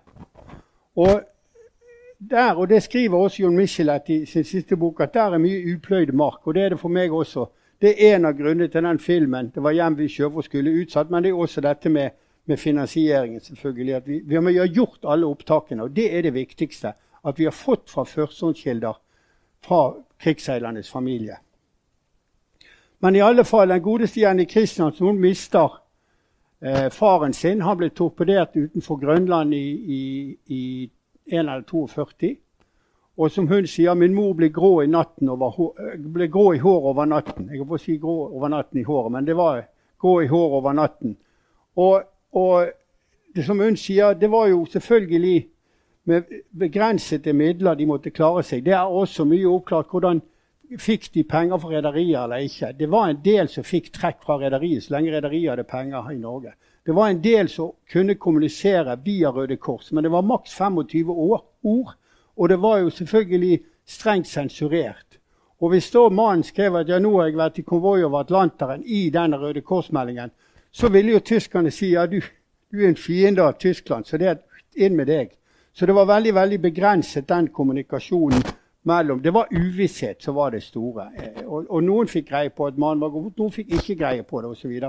[0.97, 1.23] Og
[2.31, 5.75] der, og det skriver også John Michelet i sin siste bok, at der er mye
[5.75, 6.47] upløyd mark.
[6.47, 7.47] Og det er det for meg også.
[7.81, 9.51] Det er en av grunnene til den filmen.
[9.55, 12.11] Det var hjem vi sjøfolk skulle utsatt, men det er også dette med,
[12.47, 13.41] med finansieringen.
[13.41, 13.95] selvfølgelig.
[13.95, 16.93] At vi, vi har gjort alle opptakene, og det er det viktigste.
[17.25, 19.01] At vi har fått fra førstehåndskilder
[19.65, 21.37] fra krigsseilernes familie.
[23.01, 25.81] Men i alle fall, den godeste Jenny Kristiansen hun mister
[26.65, 30.03] Eh, faren sin han ble torpedert utenfor Grønland i, i,
[30.47, 30.91] i
[31.27, 32.31] 1 eller 42.
[33.17, 37.51] Og som hun sier, min mor ble grå i, over, eh, i håret over natten.
[37.53, 39.61] Jeg får si grå over natten i håret, men det var
[40.01, 41.17] grå i håret over natten.
[41.77, 42.01] Og,
[42.33, 42.73] og
[43.37, 45.47] det som hun sier, det var jo selvfølgelig
[46.05, 46.23] med
[46.59, 48.65] begrensede midler de måtte klare seg.
[48.65, 50.23] Det er også mye oppklart hvordan
[50.81, 52.73] fikk de penger fra rederiet eller ikke.
[52.79, 56.19] Det var en del som fikk trekk fra rederiet så lenge rederiet hadde penger i
[56.19, 56.55] Norge.
[56.87, 61.11] Det var en del som kunne kommunisere via Røde Kors, men det var maks 25
[61.11, 61.95] år, ord.
[62.37, 65.19] Og det var jo selvfølgelig strengt sensurert.
[65.61, 68.83] Og hvis da mannen skrev at ja, nå har jeg vært i konvoi over Atlanteren
[68.85, 70.33] i denne Røde Kors-meldingen,
[70.73, 72.19] så ville jo tyskerne si ja, du,
[72.73, 74.43] du er en fiende av Tyskland, så det er
[74.75, 75.31] inn med deg.
[75.73, 78.43] Så det var veldig veldig begrenset, den kommunikasjonen
[78.85, 81.09] mellom Det var uvisshet som var det store.
[81.17, 84.23] Eh, og, og noen fikk greie på at mannen var god, noen fikk ikke greie
[84.23, 84.81] på det osv.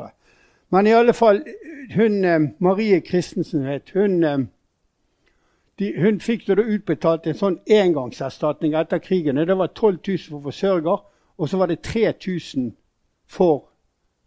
[0.69, 1.41] Men i alle fall,
[1.95, 4.38] hun eh, Marie Christensen het hun eh,
[5.79, 9.39] de, hun fikk da utbetalt en sånn engangserstatning etter krigen.
[9.39, 11.01] Det var 12 000 for forsørger,
[11.38, 12.71] og så var det 3000
[13.27, 13.65] for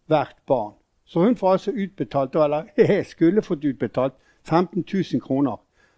[0.08, 0.74] hvert barn.
[1.08, 5.56] Så hun får altså utbetalt, eller skulle fått utbetalt 15 000 kroner.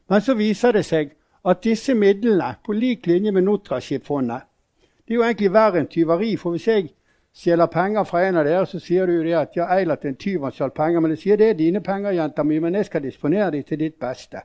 [0.09, 4.41] Men så viser det seg at disse midlene, på lik linje med Notraship-fondet
[5.07, 6.37] Det er jo egentlig verre enn tyveri.
[6.37, 6.91] For hvis jeg
[7.35, 10.13] stjeler penger fra en av dere, så sier du jo det at ja, Eilert er
[10.13, 11.01] en tyv, han stjal penger.
[11.01, 13.81] Men jeg sier det er dine penger, jenta mi, men jeg skal disponere dem til
[13.81, 14.45] ditt beste.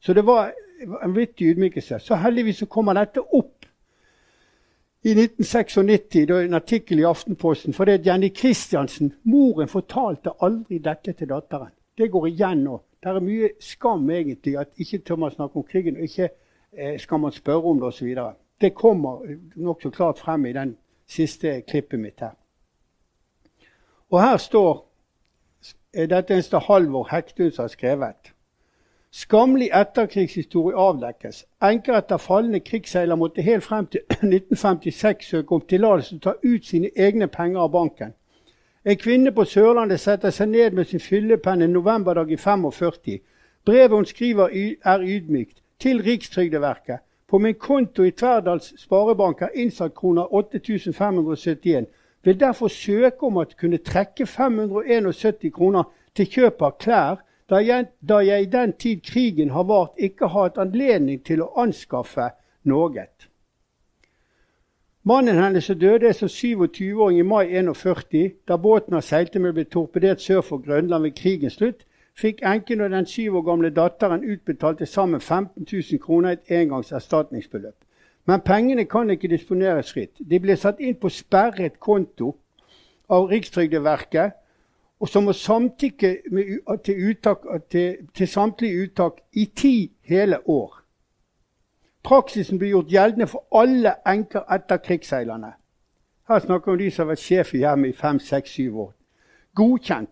[0.00, 0.52] Så det var
[1.02, 1.98] en vittig ydmykelse.
[1.98, 3.62] Så heldigvis så kommer dette opp
[5.04, 7.74] i 1996, da en artikkel i Aftenposten.
[7.74, 11.72] For det er Jenny Christiansen, moren, fortalte aldri dette til datteren.
[11.98, 12.82] Det går igjen nå.
[13.02, 16.28] Det er mye skam egentlig at ikke tør man snakke om krigen, og ikke
[16.72, 18.14] eh, skal man spørre om det osv.
[18.60, 22.36] Det kommer nokså klart frem i den siste klippet mitt her.
[24.10, 24.88] Og her står
[25.94, 28.32] Dette eneste en Halvor Hektun som har skrevet.
[29.12, 31.42] Skammelig etterkrigshistorie avdekkes.
[31.62, 36.32] Enker etter falne krigsseiler måtte helt frem til 1956 søke om tillatelse til å ta
[36.44, 38.14] ut sine egne penger av banken.
[38.84, 43.20] En kvinne på Sørlandet setter seg ned med sin fyllepenn en novemberdag i 45.
[43.64, 44.48] Brevet hun skriver,
[44.84, 45.62] er ydmykt.
[45.78, 46.98] Til Rikstrygdeverket.
[47.30, 51.86] På min konto i Tverdals sparebank er innsatt kroner 8571.
[52.22, 57.86] Vil derfor søke om å kunne trekke 571 kroner til kjøp av klær da jeg,
[58.00, 62.30] da jeg i den tid krigen har vart, ikke har hatt anledning til å anskaffe
[62.64, 63.06] noe.
[65.04, 68.34] Mannen hennes døde som 27-åring i mai 41.
[68.48, 71.80] Da båten han seilte med, ble torpedert sør for Grønland ved krigens slutt,
[72.14, 76.52] fikk enken og den syv år gamle datteren utbetalt til sammen 15 000 kroner et
[76.60, 77.74] engangs erstatningsbeløp.
[78.26, 80.22] Men pengene kan ikke disponeres fritt.
[80.30, 82.36] De ble satt inn på sperret konto
[83.10, 84.38] av Rikstrygdeverket
[85.02, 86.12] og som må samtykke
[86.84, 87.16] til,
[87.70, 90.81] til, til samtlige uttak i ti hele år.
[92.04, 95.52] Praksisen blir gjort gjeldende for alle enker etter krigsseilerne.
[96.28, 98.78] Her snakker vi om de som har vært sjef i hjemmet i fem, seks, syv
[98.86, 98.92] år.
[99.54, 100.10] Godkjent.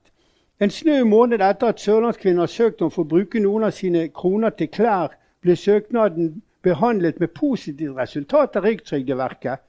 [0.60, 4.08] En snau måned etter at sørlandskvinner har søkt om å få bruke noen av sine
[4.08, 9.64] kroner til klær, ble søknaden behandlet med positivt resultat av Rikstrygdeverket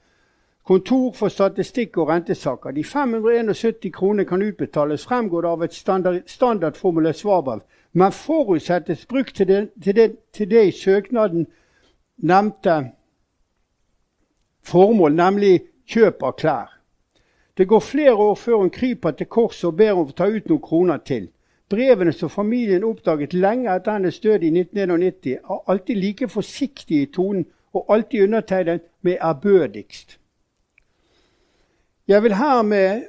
[0.64, 2.70] Kontor for statistikk og rentesaker.
[2.70, 6.76] De 571 kroner kan utbetales, fremgår det av et standard,
[7.14, 7.60] svarbrev,
[7.92, 11.46] men forutsettes brukt til det, til, det, til det, i søknaden
[12.22, 12.76] nevnte
[14.66, 16.72] formål, nemlig kjøp av klær.
[17.58, 20.48] Det går flere år før hun kryper til korset og ber om å ta ut
[20.48, 21.28] noen kroner til.
[21.72, 27.10] Brevene som familien oppdaget lenge etter hennes død i 1991, er alltid like forsiktige i
[27.12, 30.18] tonen og alltid undertegnet med ærbødigst.
[32.08, 33.02] Jeg vil hermed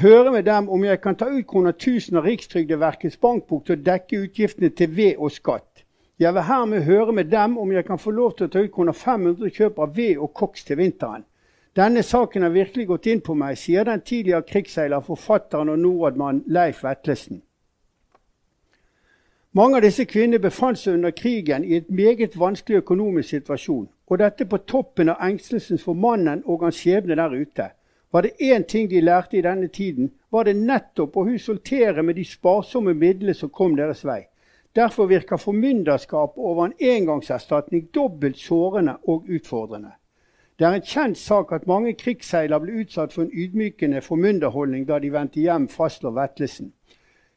[0.00, 3.84] høre med dem om jeg kan ta ut kroner 1000 av Rikstrygdeverkets bankbok til å
[3.84, 5.75] dekke utgiftene til ved og skatt.
[6.18, 8.72] Jeg vil hermed høre med dem om jeg kan få lov til å ta ut
[8.72, 11.26] kroner 500 kjøp av ved og koks til vinteren.
[11.76, 16.46] Denne saken har virkelig gått inn på meg, sier den tidligere krigsseiler, forfatteren og nordmannen
[16.48, 17.42] Leif Vetlesen.
[19.52, 24.18] Mange av disse kvinnene befant seg under krigen i et meget vanskelig økonomisk situasjon, og
[24.20, 27.68] dette på toppen av engstelsen for mannen og hans skjebne der ute.
[28.12, 32.16] Var det én ting de lærte i denne tiden, var det nettopp å husholtere med
[32.16, 34.22] de sparsomme midlene som kom deres vei.
[34.76, 39.90] Derfor virker formynderskap over en engangserstatning dobbelt sårende og utfordrende.
[40.58, 44.98] Det er en kjent sak at mange krigsseiler ble utsatt for en ydmykende formynderholdning da
[44.98, 46.72] de vendte hjem, fastslår Vetlesen.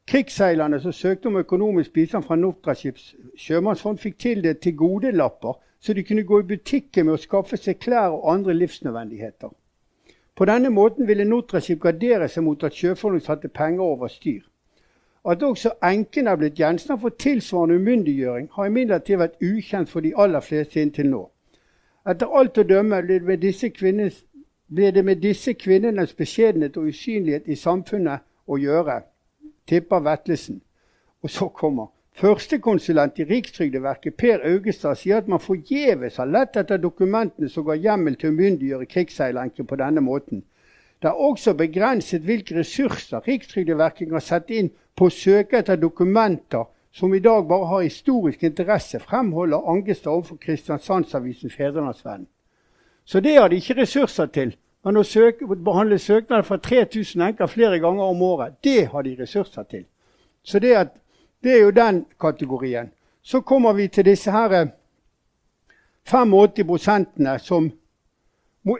[0.07, 6.23] Krigsseilerne som søkte om økonomisk bistand fra Nortraskips sjømannsfond, fikk tildelt tilgodelapper, så de kunne
[6.23, 9.51] gå i butikken med å skaffe seg klær og andre livsnødvendigheter.
[10.35, 14.48] På denne måten ville Nortraship gardere seg mot at sjøfolk satte penger over styr.
[15.29, 20.13] At også enkene er blitt gjenstand for tilsvarende umyndiggjøring, har imidlertid vært ukjent for de
[20.17, 21.21] aller fleste inntil nå.
[22.09, 28.57] Etter alt å dømme blir det med disse, kvinnenes beskjedenhet og usynlighet i samfunnet å
[28.57, 29.01] gjøre,
[29.69, 30.61] tipper Vetlesen.
[31.21, 36.81] Og så kommer Førstekonsulent i Rikstrygdeverket Per Augestad sier at man forgjeves har lett etter
[36.81, 40.41] dokumentene som ga hjemmel til å umyndiggjøre krigsseilenken på denne måten.
[41.01, 46.67] Det er også begrenset hvilke ressurser Rikstrygdeverket kan sette inn på å søke etter dokumenter
[46.91, 52.27] som i dag bare har historisk interesse, fremholder Angestad overfor Kristiansandsavisen Fedrelandsvennen.
[53.05, 54.55] Så det har de ikke ressurser til.
[54.83, 59.15] Men å søke, behandle søknader fra 3000 enker flere ganger om året, det har de
[59.19, 59.85] ressurser til.
[60.43, 60.93] Så det, at,
[61.43, 62.91] det er jo den kategorien.
[63.21, 64.67] Så kommer vi til disse her
[66.05, 67.71] 85 prosentene som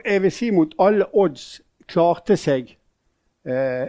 [0.04, 2.70] jeg vil si mot alle odds klarte seg
[3.44, 3.88] eh,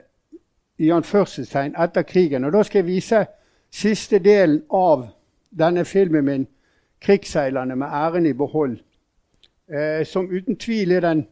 [0.81, 2.45] i anførselstegn etter krigen.
[2.45, 3.25] Og Da skal jeg vise
[3.71, 5.07] siste delen av
[5.51, 6.47] denne filmen min,
[7.01, 8.83] 'Krigsseilerne med æren i behold',
[9.67, 11.27] eh, som uten tvil er den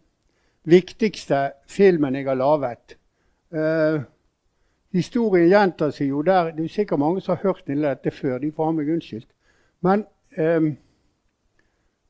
[0.64, 2.98] viktigste filmen jeg har laget.
[3.54, 4.02] Eh,
[4.92, 6.52] historien gjentar seg jo der.
[6.52, 8.38] Det er sikkert mange som har hørt dette før.
[8.38, 9.30] De får ha meg unnskyldt.
[9.82, 10.06] Men
[10.38, 10.74] eh,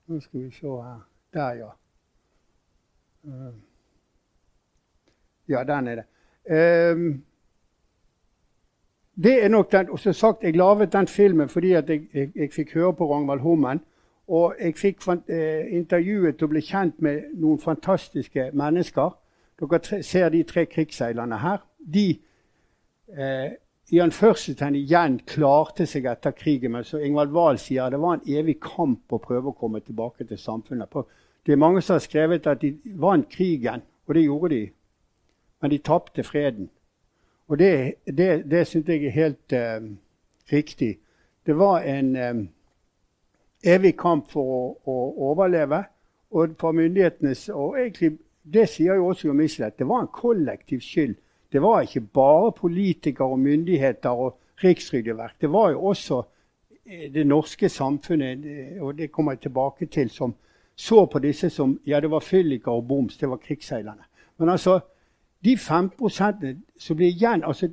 [0.07, 1.05] Nå skal vi se her.
[1.33, 1.69] Der, ja.
[3.23, 3.53] Uh,
[5.49, 6.03] ja, der nede.
[6.49, 7.23] Um,
[9.23, 12.49] det er nok den, og som sagt, Jeg laget den filmen fordi jeg, jeg, jeg,
[12.51, 13.81] fikk høre på Ragnvald Hummen.
[14.27, 19.15] Og jeg fikk eh, intervjuet og ble kjent med noen fantastiske mennesker.
[19.59, 21.57] Dere ser de tre krigsseilerne her.
[21.93, 22.09] De
[23.17, 23.49] eh,
[23.89, 26.71] i anførselstegn igjen klarte seg etter krigen.
[26.71, 30.27] Men som Ingvald Wahl sier, det var en evig kamp å prøve å komme tilbake
[30.29, 30.93] til samfunnet.
[31.45, 34.61] Det er mange som har skrevet at de vant krigen, og det gjorde de
[35.61, 36.69] men de tapte freden.
[37.47, 39.89] Og det, det, det syns jeg er helt uh,
[40.51, 40.97] riktig.
[41.45, 42.49] Det var en um,
[43.63, 44.97] evig kamp for å, å,
[45.31, 45.83] overleve.
[46.29, 48.17] Og fra myndighetenes og egentlig,
[48.49, 49.77] Det sier jo også Jo Michelet.
[49.77, 51.15] Det var en kollektiv skyld.
[51.51, 55.35] Det var ikke bare politikere og myndigheter og Rikstrygdeverk.
[55.41, 56.21] Det var jo også
[56.85, 58.45] eh, det norske samfunnet,
[58.81, 60.33] og det kommer jeg tilbake til, som
[60.75, 63.17] så på disse som Ja, det var fylliker og boms.
[63.17, 64.03] Det var krigsseilerne.
[64.37, 64.79] Men altså,
[65.45, 65.91] de 5
[66.77, 67.69] som blir igjen, altså,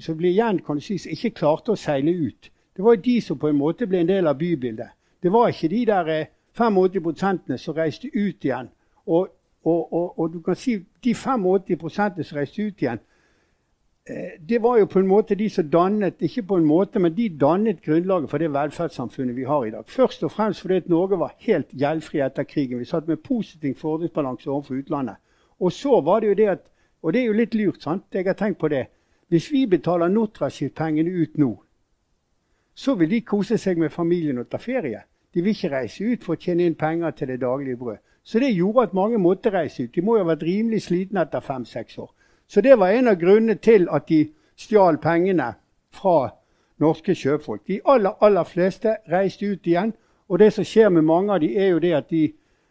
[0.00, 3.02] som blir igjen kan du si, som ikke klarte å seile ut, det var jo
[3.04, 4.94] de som på en måte ble en del av bybildet.
[5.22, 8.68] Det var ikke de der 85 eh, som reiste ut igjen.
[9.06, 9.28] Og,
[9.64, 13.00] og, og, og, du kan si de 85 som reiste ut igjen,
[14.06, 17.16] eh, det var jo på en måte de som dannet ikke på en måte, men
[17.16, 19.84] de dannet grunnlaget for det velferdssamfunnet vi har i dag.
[19.86, 22.78] Først og fremst fordi Norge var helt gjeldfri etter krigen.
[22.78, 25.16] Vi satt med positiv fordelsbalanse overfor utlandet.
[25.60, 26.66] Og så var det jo det at
[27.02, 28.04] og det er jo litt lurt, sant?
[28.12, 28.86] Jeg har tenkt på det.
[29.28, 31.52] Hvis vi betaler Nortraship-pengene ut nå,
[32.74, 35.02] så vil de kose seg med familien og ta ferie.
[35.34, 37.98] De vil ikke reise ut for å tjene inn penger til det daglige brød.
[38.22, 39.94] Så det gjorde at mange måtte reise ut.
[39.94, 42.10] De må jo ha vært rimelig slitne etter fem-seks år.
[42.48, 45.52] Så det var en av grunnene til at de stjal pengene
[45.92, 46.30] fra
[46.80, 47.62] norske sjøfolk.
[47.66, 49.92] De aller, aller fleste reiste ut igjen.
[50.28, 52.26] Og det som skjer med mange av de er jo det at de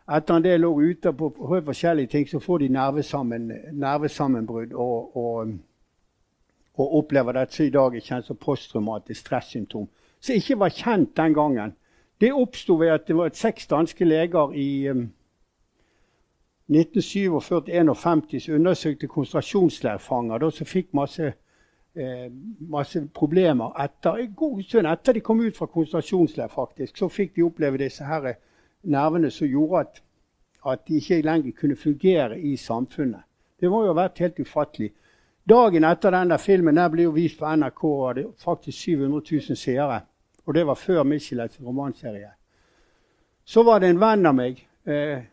[0.07, 5.57] etter en del år ute på forskjellige ting, så får de nervesammen, nervesammenbrudd og, og,
[6.77, 9.89] og, opplever dette som i dag er kjent som posttraumatisk stressymptom.
[10.19, 11.75] Som ikke var kjent den gangen.
[12.21, 15.09] Det oppsto ved at det var seks danske leger i um,
[16.71, 21.33] 1947-51 som undersøkte konsentrasjonsleirfanger som fikk masse,
[21.95, 26.47] eh, masse problemer etter, en god stund etter de kom ut fra konsentrasjonsleir.
[26.47, 28.33] faktisk, Så fikk de oppleve disse her
[28.83, 30.01] nervene som gjorde at,
[30.65, 33.23] at de ikke lenger kunne fungere i samfunnet.
[33.59, 34.91] Det må jo ha vært helt ufattelig.
[35.47, 39.57] Dagen etter denne filmen der ble jo vist på NRK, og det faktisk 700 000
[39.57, 40.01] seere.
[40.45, 42.31] Og det var før Michelets romanserie.
[43.45, 45.23] Så var det en venn av meg, eh,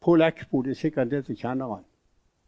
[0.00, 1.84] Pål Eckbo, det er sikkert det som kjenner han.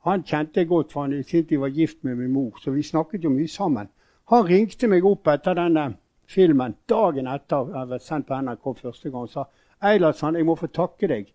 [0.04, 2.82] Han kjente jeg godt, for han syntes jeg var gift med min mor, så vi
[2.82, 3.88] snakket jo mye sammen.
[4.28, 5.94] Han ringte meg opp etter denne
[6.28, 9.46] filmen dagen etter jeg vært sendt på NRK første gang og sa
[9.82, 11.30] Eilertsen, jeg må få takke deg.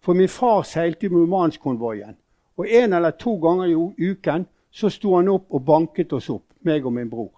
[0.00, 2.16] For min far seilte i Murmansk-konvoien.
[2.58, 6.44] Og en eller to ganger i uken så sto han opp og banket oss opp,
[6.66, 7.32] meg og min bror.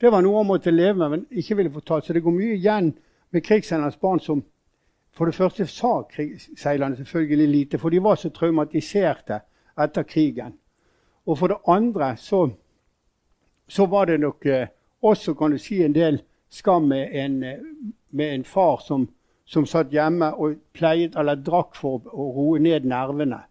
[0.00, 2.06] Det var noe han måtte leve med, men ikke ville fortalt.
[2.06, 2.92] Så det går mye igjen
[3.30, 4.44] med krigsseilernes barn som
[5.14, 9.36] For det første sa krigsseilerne selvfølgelig lite, for de var så traumatiserte
[9.78, 10.56] etter krigen.
[11.26, 12.48] Og for det andre så,
[13.68, 14.66] så var det nok eh,
[15.02, 16.18] også kan du si, en del
[16.50, 17.62] skam med en, eh,
[18.10, 19.08] med en far som
[19.44, 23.42] som satt hjemme og pleiet eller drakk for å roe ned nervene.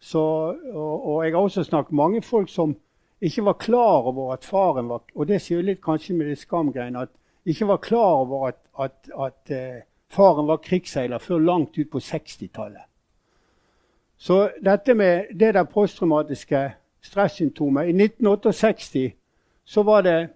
[0.00, 2.76] Så, og, og, jeg har også snakket med mange folk som
[3.24, 7.06] ikke var klar over at faren var Og det sier litt kanskje med de skamgreiene.
[7.06, 7.10] At
[7.48, 9.80] ikke var klar over at, at, at uh,
[10.12, 12.84] faren var krigsseiler før langt ut på 60-tallet.
[14.16, 16.74] Så dette med det der posttraumatiske
[17.04, 19.12] stressymptomet I 1968
[19.64, 20.28] så var det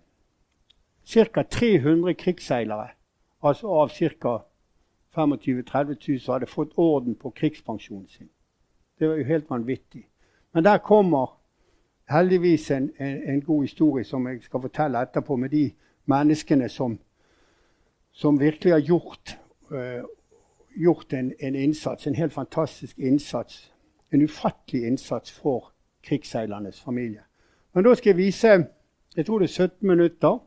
[1.08, 1.42] ca.
[1.42, 2.88] 300 krigsseilere,
[3.42, 4.38] altså av ca.
[5.14, 8.28] 25 000-30 000 som hadde fått orden på krigspensjonen sin.
[8.98, 10.08] Det var jo helt vanvittig.
[10.54, 11.38] Men der kommer
[12.08, 15.70] heldigvis en, en, en, god historie som jeg skal fortelle etterpå, med de
[16.04, 16.98] menneskene som,
[18.12, 19.38] som virkelig har gjort,
[19.70, 20.04] uh,
[20.82, 23.72] gjort en, en, innsats, en helt fantastisk innsats.
[24.12, 27.20] En ufattelig innsats for krigsseilernes familie.
[27.74, 28.58] Men da skal jeg vise
[29.16, 30.38] jeg tror det er 17 minutter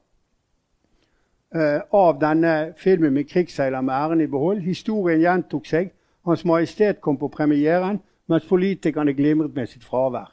[1.91, 4.61] av denne filmen med krigsseiler med æren i behold.
[4.63, 5.91] Historien gjentok seg.
[6.25, 7.99] Hans Majestet kom på premieren,
[8.29, 10.31] mens politikerne glimret med sitt fravær.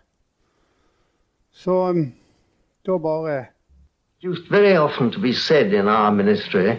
[1.53, 2.13] Så um,
[2.87, 3.47] da bare
[4.23, 6.77] Det very often to be said in our ministry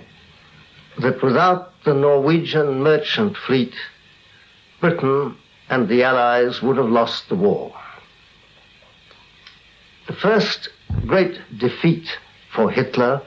[1.02, 3.74] that without the Norwegian merchant fleet,
[4.82, 5.36] Britain
[5.70, 7.72] and the Allies would have lost the war.
[10.08, 10.70] The first
[12.52, 13.20] for Hitler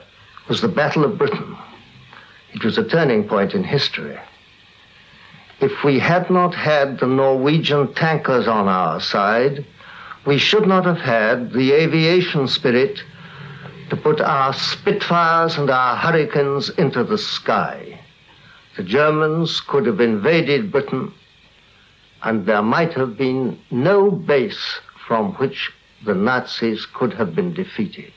[0.47, 1.57] was the Battle of Britain.
[2.53, 4.17] It was a turning point in history.
[5.59, 9.65] If we had not had the Norwegian tankers on our side,
[10.25, 13.01] we should not have had the aviation spirit
[13.89, 17.99] to put our Spitfires and our Hurricanes into the sky.
[18.75, 21.13] The Germans could have invaded Britain,
[22.23, 25.71] and there might have been no base from which
[26.05, 28.11] the Nazis could have been defeated.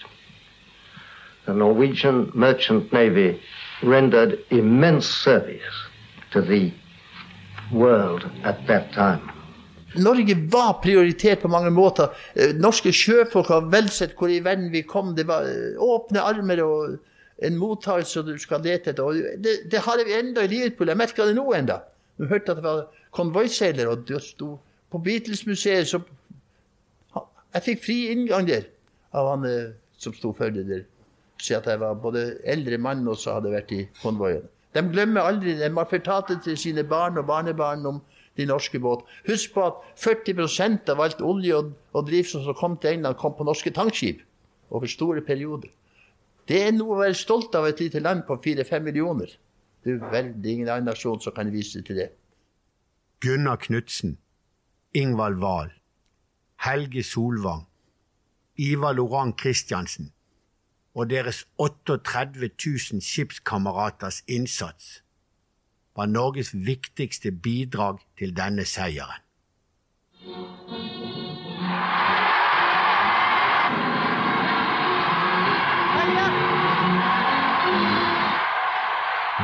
[1.47, 3.41] The Norwegian Merchant Navy
[3.83, 5.77] rendered immense service
[6.33, 6.73] to the
[7.73, 9.31] world at that time.
[9.97, 12.09] Norge var prioritert på mange måter.
[12.35, 15.15] Eh, norske sjøfolk har vel sett hvor i verden vi kom.
[15.17, 16.99] Det var eh, åpne armer og
[17.47, 19.23] en mottakelse du skal lete etter.
[19.39, 20.93] Det, det har vi enda i Liverpool.
[20.93, 21.81] Jeg merker det nå enda.
[22.19, 22.87] Du hørte at det var
[23.17, 24.57] konvoiseiler, og det sto
[24.91, 26.03] på Beatles-museet så
[27.57, 28.67] Jeg fikk fri inngang der
[29.17, 30.83] av han eh, som sto for det der.
[31.43, 34.47] Si at jeg var både eldre mann og så hadde vært i konvoien.
[34.77, 35.57] De glemmer aldri.
[35.57, 38.01] De har fortalt det til sine barn og barnebarn om
[38.37, 39.05] de norske båt.
[39.29, 43.37] Husk på at 40% av alt olje og, og drivstoff som kom til England, kom
[43.37, 44.21] på norske tankskip
[44.71, 45.73] over store perioder.
[46.49, 49.33] Det er noe å være stolt av et lite land på 4-5 millioner.
[49.83, 52.11] Det er veldig ingen annen nasjon som kan vise til det.
[53.25, 54.19] Gunnar Knutsen,
[54.95, 55.73] Ingvald Wahl,
[56.67, 57.65] Helge Solvang,
[58.57, 60.13] Ivar Loran Christiansen
[60.97, 65.03] og deres 38 000 skipskameraters innsats
[65.97, 69.23] var Norges viktigste bidrag til denne seieren.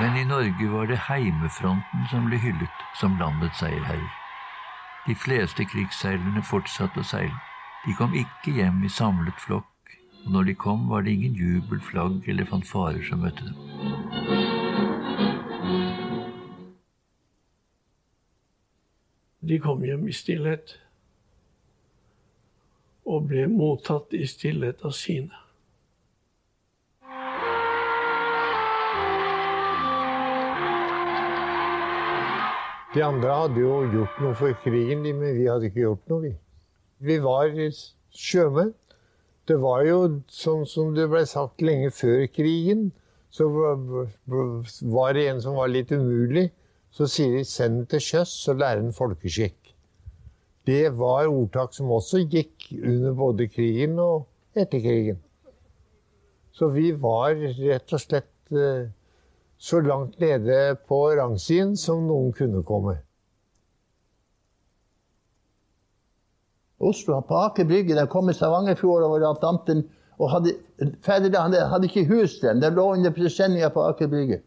[0.01, 4.13] Men i Norge var det heimefronten som ble hyllet som landets seierherrer.
[5.07, 7.41] De fleste krigsseilerne fortsatte å seile.
[7.85, 9.72] De kom ikke hjem i samlet flokk,
[10.25, 13.57] og når de kom, var det ingen jubel, flagg eller fanfarer som møtte dem.
[19.43, 20.77] De kom hjem i stillhet
[23.05, 25.43] og ble mottatt i stillhet av sine.
[32.93, 36.33] De andre hadde jo gjort noe for krigen, men vi hadde ikke gjort noe, vi.
[37.03, 37.49] Vi var
[38.13, 38.75] sjømenn.
[39.49, 39.99] Det var jo
[40.31, 42.91] sånn som det ble sagt lenge før krigen,
[43.33, 46.51] så var det en som var litt umulig.
[46.93, 49.73] Så sier de 'send til sjøs, så lærer den folkeskikk'.
[50.67, 55.19] Det var ordtak som også gikk under både krigen og etter krigen.
[56.53, 58.91] Så vi var rett og slett eh,
[59.59, 62.99] så langt nede på rangsiden som noen kunne komme.
[66.83, 69.85] Oslo, på Aker Brygge, der kom i Stavangerfjord over Atlanten
[70.19, 70.57] og hadde,
[71.05, 72.59] ferdig, hadde ikke hus der.
[72.59, 74.41] De lå under presenninga på Aker Brygge.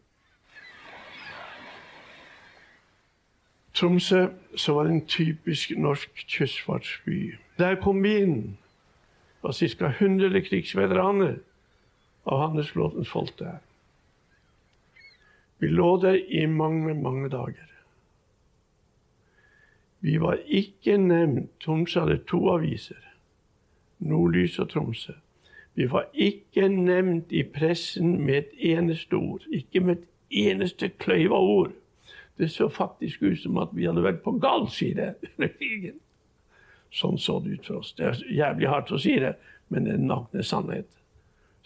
[3.75, 7.35] Tromsø så var en typisk norsk kystfartsby.
[7.59, 8.37] Der kom vi inn.
[9.43, 9.89] Det var ca.
[9.99, 11.35] 100 krigsveteraner
[12.25, 13.59] av handelsflåtens folk der.
[15.59, 17.74] Vi lå der i mange, mange dager.
[20.05, 21.49] Vi var ikke nevnt.
[21.63, 23.01] Tromsø hadde to aviser.
[24.05, 25.15] Nordlys og Tromsø.
[25.73, 29.41] Vi var ikke nevnt i pressen med et eneste ord.
[29.49, 30.05] Ikke med et
[30.45, 31.73] eneste kløyva ord.
[32.37, 35.97] Det så faktisk ut som at vi hadde vært på gal side under krigen.
[36.93, 37.95] Sånn så det ut for oss.
[37.97, 39.33] Det er jævlig hardt å si det,
[39.73, 40.89] men det er nakne sannhet.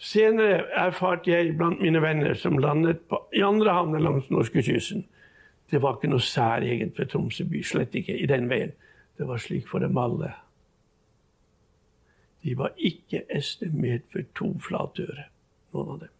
[0.00, 5.04] Senere erfarte jeg blant mine venner som landet på, i andre havner langs norskekysten.
[5.70, 8.72] Det var ikke noe særegent ved Tromsø by, slett ikke i den veien.
[9.18, 10.32] Det var slik for dem alle.
[12.42, 15.28] De var ikke estimert for to flatøre,
[15.74, 16.16] noen av dem.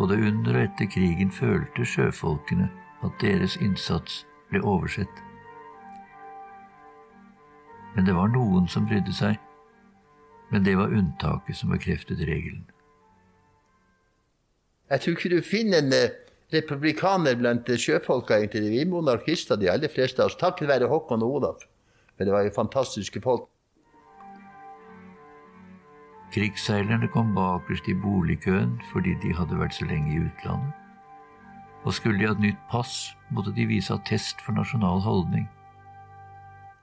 [0.00, 2.68] Både under og etter krigen følte sjøfolkene
[3.04, 5.22] at deres innsats ble oversett.
[7.94, 9.38] Men det var noen som brydde seg,
[10.50, 12.66] men det var unntaket som bekreftet regelen.
[14.90, 16.16] Jeg tror ikke du finner en eh,
[16.52, 18.38] republikaner blant sjøfolka.
[18.38, 18.70] egentlig.
[18.70, 21.62] Vi er monarkister, de aller fleste av oss, takket være Håkon og Olav.
[22.18, 23.46] Men det var jo fantastiske folk.
[26.34, 30.74] Krigsseilerne kom bakerst i boligkøen fordi de hadde vært så lenge i utlandet.
[31.84, 35.48] Og skulle de ha et nytt pass, måtte de vise attest for nasjonal holdning.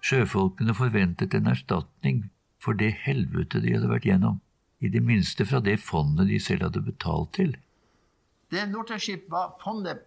[0.01, 2.26] Sjøfolkene forventet en erstatning
[2.60, 4.41] for det helvete de hadde vært gjennom,
[4.80, 7.55] i det minste fra det fondet de selv hadde betalt til.
[8.51, 9.97] Det Nortraship var fondet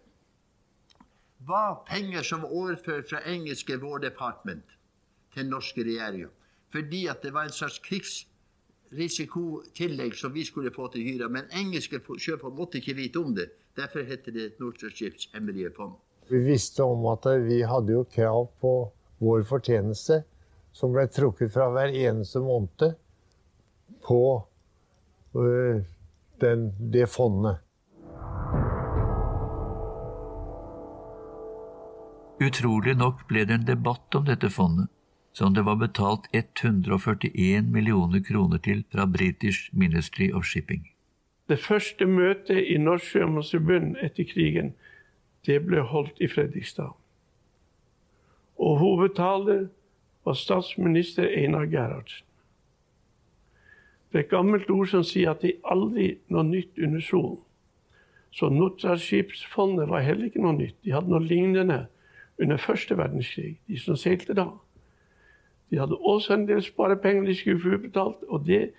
[1.47, 4.65] var penger som var overført fra engelske War Department
[5.35, 6.29] til norske regjeringer.
[6.73, 11.29] Fordi at det var en slags krigsrisikotillegg som vi skulle få til hyra.
[11.29, 13.51] Men engelske sjøfolk måtte ikke vite om det.
[13.77, 15.93] Derfor heter det Nortraships hemmelige fond.
[16.31, 20.23] Vi visste om at vi hadde jo krav på vår fortjeneste,
[20.73, 22.95] som ble trukket fra hver eneste måned
[24.07, 24.43] på
[25.35, 25.83] øh,
[26.41, 27.57] den, det fondet.
[32.41, 34.89] Utrolig nok ble det en debatt om dette fondet,
[35.37, 40.87] som det var betalt 141 millioner kroner til fra British Ministry of Shipping.
[41.49, 44.73] Det første møtet i Norsk Sjømannsforbund etter krigen
[45.45, 46.97] det ble holdt i Fredrikstad.
[48.57, 49.69] Og hovedtaler
[50.25, 52.25] var statsminister Einar Gerhardsen.
[54.13, 57.39] Det er et gammelt ord som sier at det er aldri noe nytt under solen.
[58.33, 60.79] Så Nortrashipsfondet var heller ikke noe nytt.
[60.85, 61.83] De hadde noe lignende
[62.41, 64.47] under første verdenskrig, de som seilte da.
[65.71, 68.71] De hadde også en del sparepenger de skulle få utbetalt, og det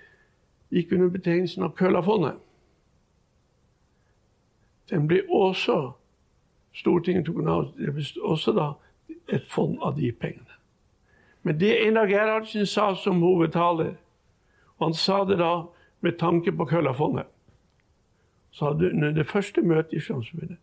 [0.72, 2.40] gikk under betegnelsen av Kølafondet.
[4.90, 5.92] Den ble også
[6.74, 7.66] Stortinget tok av.
[7.76, 8.70] Det ble også da
[9.28, 10.56] et fond av de pengene.
[11.44, 13.98] Men det Einar Gerhardsen sa som hovedtaler,
[14.78, 15.66] og han sa det da
[16.00, 17.28] med tanke på Køllafondet,
[18.52, 20.58] sa det under det første møtet i Sjømannsforbundet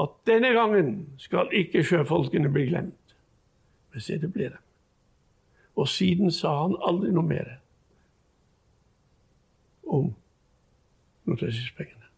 [0.00, 3.16] at denne gangen skal ikke sjøfolkene bli glemt.
[3.92, 4.60] Men se, det ble det.
[5.76, 7.58] Og siden sa han aldri noe mer
[9.92, 10.14] om
[11.28, 12.08] Nordreisespengene.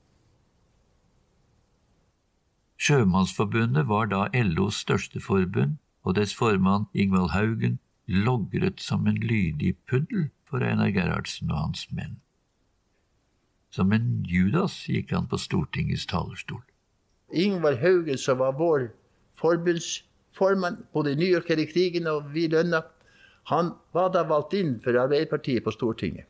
[2.85, 9.77] Sjømannsforbundet var da LOs største forbund, og dets formann Ingvald Haugen logret som en lydig
[9.89, 12.21] puddel for Einar Gerhardsen og hans menn.
[13.71, 16.63] Som en Judas gikk han på Stortingets talerstol.
[17.33, 18.91] Ingvar Haugen, som var vår
[19.41, 22.83] forbundsformann både i New York i krigen, og vi lønna,
[23.45, 26.27] han var da valgt inn for Arbeiderpartiet på Stortinget.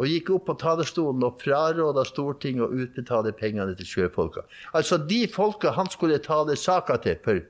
[0.00, 4.44] Og gikk opp på talerstolen og fraråda Stortinget å utbetale pengene til sjøfolka.
[4.72, 7.40] Altså de folka han skulle tale saka til, for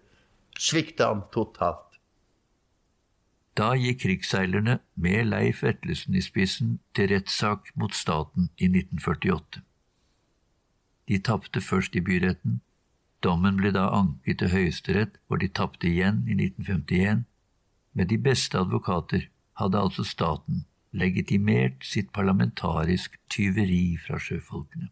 [0.59, 1.89] svikta han totalt.
[3.57, 9.61] Da gikk krigsseilerne med Leif Vetlesen i spissen til rettssak mot staten i 1948.
[11.09, 12.61] De tapte først i byretten,
[13.23, 17.25] Dommen ble da anket til Høyesterett, hvor de tapte igjen i 1951.
[17.93, 19.29] Med de beste advokater
[19.61, 24.89] hadde altså staten legitimert sitt parlamentarisk tyveri fra sjøfolkene.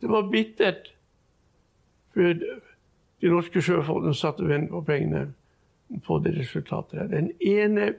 [0.00, 0.92] Det var bittert,
[2.14, 2.38] for
[3.20, 5.26] de norske sjøfolkene satt og på pengene
[6.06, 7.12] på det resultatet der.
[7.12, 7.92] Den ene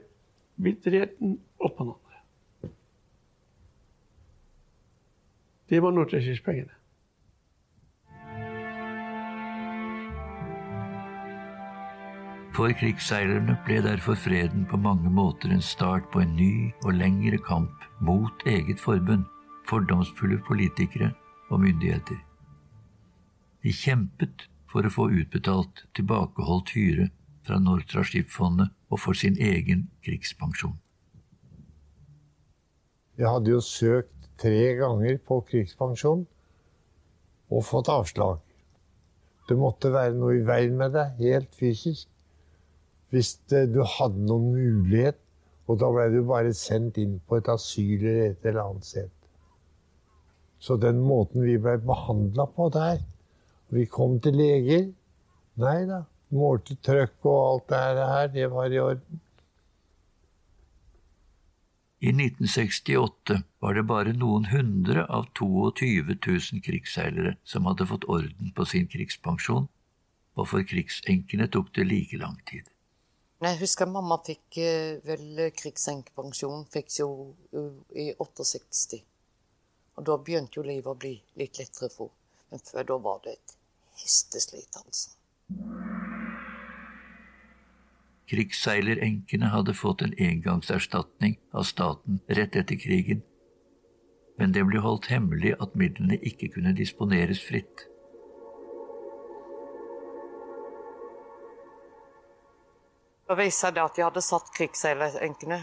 [0.60, 2.74] bitterheten oppå den andre.
[5.70, 6.79] Det var Nortrashipspengene.
[12.60, 17.38] For krigsseilerne ble derfor freden på mange måter en start på en ny og lengre
[17.40, 19.22] kamp mot eget forbund,
[19.70, 21.08] fordomsfulle politikere
[21.48, 22.18] og myndigheter.
[23.64, 27.08] De kjempet for å få utbetalt tilbakeholdt hyre
[27.48, 30.76] fra Nortra Skipfondet og for sin egen krigspensjon.
[33.16, 36.28] Jeg hadde jo søkt tre ganger på krigspensjon
[37.48, 38.38] og fått avslag.
[39.48, 42.10] Det måtte være noe i veien med det, helt fysisk
[43.10, 45.18] hvis du hadde noen mulighet,
[45.70, 49.10] og da ble du bare sendt inn på et asyl eller et eller annet sted.
[50.60, 53.00] Så den måten vi ble behandla på der
[53.70, 54.88] Vi kom til leger.
[55.62, 56.00] Nei da,
[56.34, 59.20] målte trøkk og alt det her, det var i orden.
[62.00, 68.50] I 1968 var det bare noen hundre av 22 000 krigsseilere som hadde fått orden
[68.56, 69.68] på sin krigspensjon,
[70.34, 72.64] og for krigsenkene tok det like lang tid.
[73.40, 77.08] Jeg husker mamma fikk eh, vel krigsenkepensjon fikk jo
[77.96, 78.98] i 68.
[79.96, 82.12] Og da begynte jo livet å bli litt lettere for
[82.50, 83.52] Men før da var det et
[84.02, 85.12] hesteslit, altså.
[88.30, 93.22] Krigsseilerenkene hadde fått en engangserstatning av staten rett etter krigen,
[94.38, 97.89] men det ble holdt hemmelig at midlene ikke kunne disponeres fritt.
[103.30, 105.60] Da viste det at de hadde satt krigsseilerenkene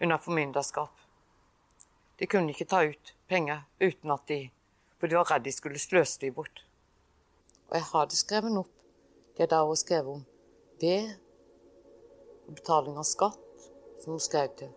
[0.00, 1.00] under formynderskap.
[2.18, 4.36] De kunne ikke ta ut penger uten at de
[5.00, 6.60] For de var redd de skulle sløse dem bort.
[7.70, 8.84] Og jeg hadde skrevet opp
[9.34, 10.20] det der hun skrev om
[10.78, 10.92] B,
[12.46, 13.66] betaling av skatt,
[14.04, 14.70] som hun skrev til.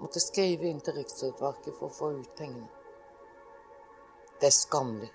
[0.00, 2.72] Måtte skrive inn til Riksutvalget for å få ut pengene.
[4.40, 5.12] Det er skammelig.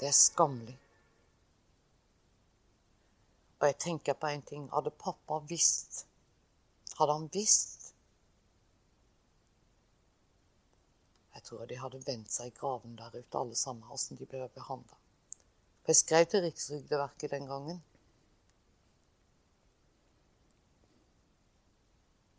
[0.00, 0.74] Det er skammelig.
[3.58, 4.68] Og jeg tenker på en ting.
[4.72, 6.04] Hadde pappa visst
[6.98, 7.92] Hadde han visst
[11.34, 14.48] Jeg tror de hadde vendt seg i graven der ute, alle sammen, åssen de ble
[14.54, 14.96] behandla.
[15.86, 17.78] Jeg skrev til Rikstrygdeverket den gangen.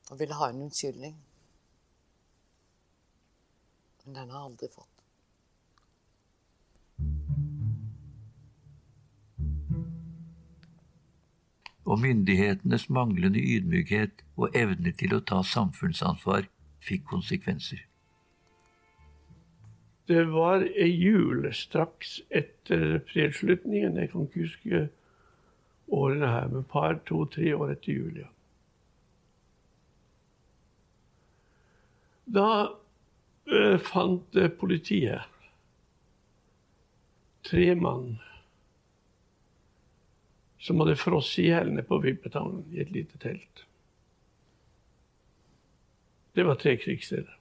[0.09, 1.17] og ville ha en unnskyldning.
[4.05, 4.98] Men den har jeg aldri fått.
[11.89, 16.45] Og myndighetenes manglende ydmykhet og evne til å ta samfunnsansvar
[16.85, 17.81] fikk konsekvenser.
[20.09, 23.97] Det var ei jul straks etter fredsslutningen.
[23.97, 24.83] Jeg kan ikke huske
[25.89, 28.21] årene her, men par, to, tre år etter jul.
[28.23, 28.29] ja.
[32.29, 32.49] Da
[33.49, 35.25] eh, fant uh, politiet
[37.49, 38.19] tre mann
[40.59, 43.65] som hadde frosset i hælene på Vippetangen i et lite telt.
[46.35, 47.35] Det var tre krigssteder.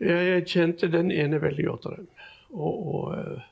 [0.00, 2.08] Jeg kjente den ene veldig godt av dem.
[2.50, 3.42] Og, og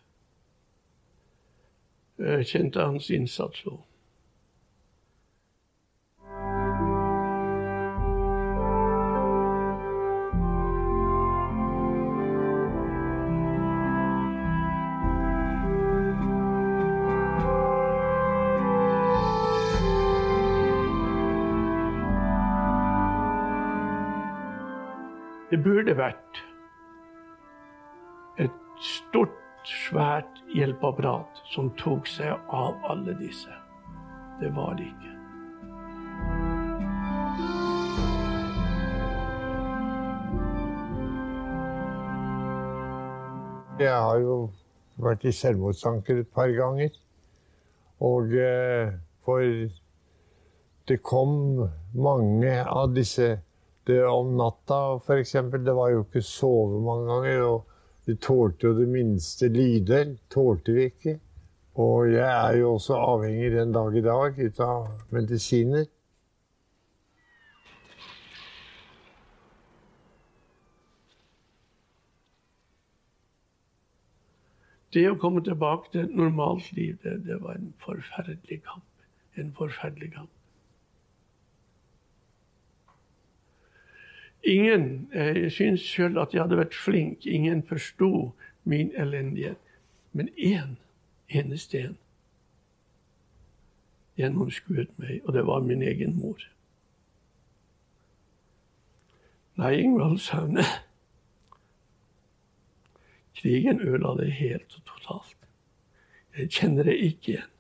[2.19, 3.81] jeg kjente hans innsats òg.
[25.55, 26.39] Det burde vært
[28.43, 33.55] et stort, svært hjelpeapparat som tok seg av alle disse.
[34.41, 35.13] Det var det ikke.
[43.85, 44.37] Jeg har jo
[45.07, 47.01] vært i selvmordstanker et par ganger.
[48.03, 48.91] Og eh,
[49.23, 49.47] for
[50.91, 53.37] det kom mange av disse
[53.87, 55.33] det om natta, f.eks.
[55.65, 57.43] Det var jo ikke sove mange ganger.
[57.49, 60.17] Og vi tålte jo det minste lyder.
[60.33, 61.19] Tålte vi ikke.
[61.81, 65.89] Og jeg er jo også avhengig den dag i dag av medisiner.
[74.95, 78.87] Det å komme tilbake til et normalt liv, det, det var en forferdelig kamp.
[79.35, 80.34] En forferdelig kamp.
[84.47, 87.27] Ingen eh, Jeg syns sjøl at jeg hadde vært flink.
[87.27, 88.33] Ingen forsto
[88.65, 89.61] min elendighet.
[90.13, 90.77] Men én,
[91.29, 91.97] eneste en,
[94.21, 96.45] gjennomskuet meg, og det var min egen mor.
[99.59, 100.67] Nei, Ingvald Saune.
[103.35, 105.37] Krigen ødela det helt og totalt.
[106.39, 107.54] Jeg kjenner det ikke igjen.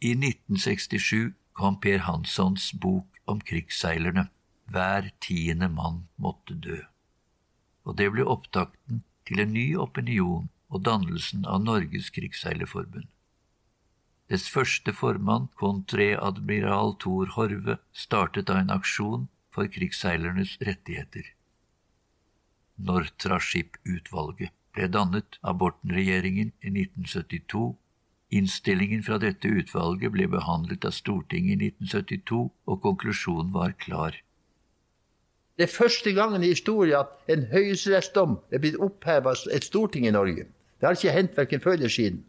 [0.00, 4.30] I 1967 kom Per Hanssons bok om krigsseilerne,
[4.70, 6.78] Hver tiende mann måtte dø.
[7.84, 13.10] Og det ble opptakten til en ny opinion og dannelsen av Norges krigsseilerforbund.
[14.30, 21.32] Dets første formann, kontreadmiral Thor Horve, startet da en aksjon for krigsseilernes rettigheter.
[22.78, 27.74] Nortraship-utvalget ble dannet av Borten-regjeringen i 1972
[28.30, 34.14] Innstillingen fra dette utvalget ble behandlet av Stortinget i 1972, og konklusjonen var klar.
[35.58, 40.06] Det er første gangen i historien at en høyesterettsdom er blitt oppheva av et storting
[40.06, 40.46] i Norge.
[40.78, 42.22] Det har ikke hendt verken før eller siden.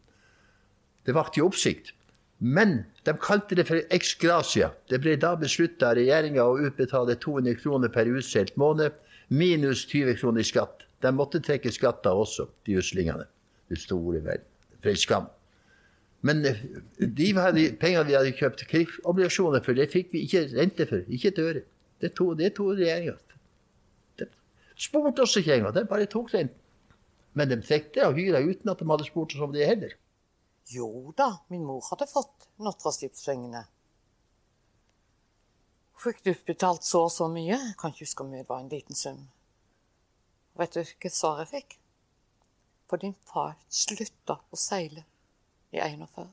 [1.06, 1.94] Det vakte oppsikt.
[2.42, 4.72] Men de kalte det for ex gracia.
[4.90, 8.98] Det ble da beslutta av regjeringa å utbetale 200 kroner per utseilt måned,
[9.30, 10.88] minus 20 kroner i skatt.
[11.06, 13.30] De måtte trekke skatter også, de uslingene.
[13.70, 14.42] Det store vel.
[14.82, 15.30] For skam.
[16.22, 16.54] Men de
[17.02, 21.06] de pengene vi hadde kjøpt krigsobligasjoner for, det fikk vi ikke rente for.
[21.10, 21.64] Ikke et øre.
[22.02, 23.18] Det to, det tok regjeringa.
[24.82, 25.74] Spurte oss ikke engang.
[25.76, 26.58] De bare tok renten.
[27.38, 29.94] Men de fikk det og hyra uten at de hadde spurt oss om det heller.
[30.72, 33.64] Jo da, min mor hadde fått Nattraskipspengene.
[36.02, 37.56] Fikk du betalt så og så mye?
[37.56, 39.22] Jeg kan ikke huske om det var en liten sum.
[40.58, 41.78] Vet du hvilket svar jeg fikk?
[42.90, 45.06] For din far slutta å seile
[45.72, 46.30] i 41.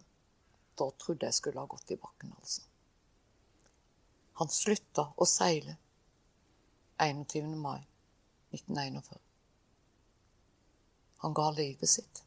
[0.79, 2.63] Da trodde jeg skulle ha gått i bakken, altså.
[4.39, 5.75] Han slutta å seile
[7.03, 7.57] 21.
[7.59, 7.81] mai
[8.55, 9.19] 1941.
[11.25, 12.23] Han ga livet sitt.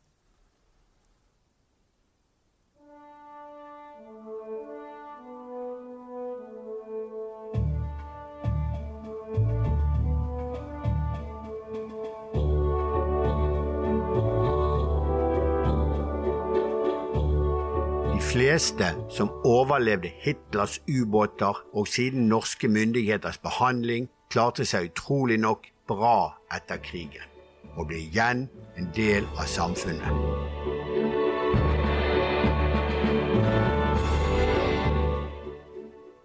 [18.32, 26.32] Fleste som overlevde Hitlers ubåter og siden norske myndigheters behandling, klarte seg utrolig nok bra
[26.56, 27.28] etter krigen
[27.76, 28.46] og ble igjen
[28.80, 30.08] en del av samfunnet.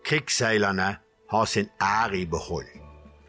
[0.07, 0.91] Krigsseilerne
[1.31, 2.71] har sin ære i behold,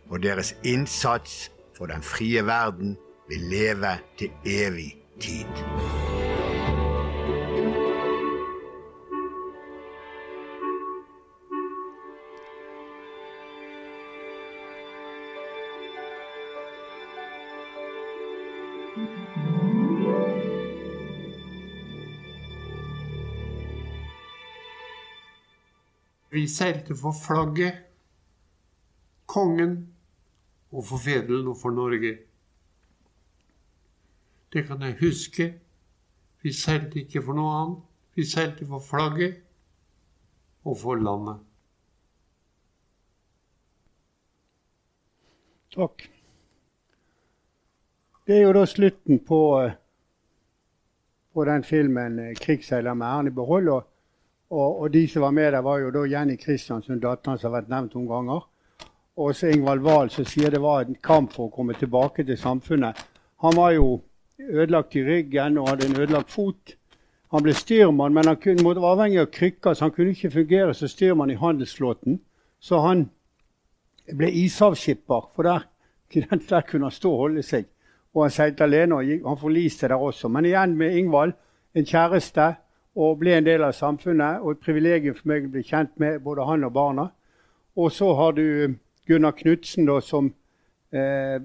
[0.10, 1.48] og deres innsats
[1.78, 2.98] for den frie verden
[3.30, 5.97] vil leve til evig tid.
[26.48, 27.74] Vi seilte for flagget,
[29.26, 29.72] kongen
[30.72, 32.14] og for fedelen og for Norge.
[34.54, 35.48] Det kan jeg huske.
[36.42, 37.82] Vi seilte ikke for noe annet.
[38.16, 39.42] Vi seilte for flagget
[40.64, 41.44] og for landet.
[45.76, 46.08] Takk.
[48.24, 49.76] Det er jo da slutten på, eh,
[51.34, 53.97] på den filmen eh, 'Krigsseiler med æren i behold'.
[54.50, 57.62] Og, og, de som var med der, var jo da Jenny Kristiansen, datteren som har
[57.62, 58.46] vært nevnt noen ganger.
[59.18, 62.38] Og så Ingvald Wahl, som sier det var en kamp for å komme tilbake til
[62.40, 63.00] samfunnet.
[63.44, 63.88] Han var jo
[64.38, 66.76] ødelagt i ryggen og hadde en ødelagt fot.
[67.34, 70.76] Han ble styrmann, men han kunne, være avhengig av krykker, så han kunne ikke fungere
[70.78, 72.22] som styrmann i handelsflåten.
[72.60, 73.10] Så han
[74.08, 75.66] ble ishavsskipper, for der,
[76.14, 77.68] der kunne han stå og holde seg.
[78.16, 80.32] Og han seilte alene, og han forliste der også.
[80.32, 81.36] Men igjen med Ingvald,
[81.76, 82.54] en kjæreste,
[82.98, 84.42] og ble en del av samfunnet.
[84.42, 87.10] Og et privilegium for meg å bli kjent med både han og barna.
[87.78, 88.74] Og så har du
[89.08, 90.34] Gunnar Knutsen, som
[90.92, 91.38] eh,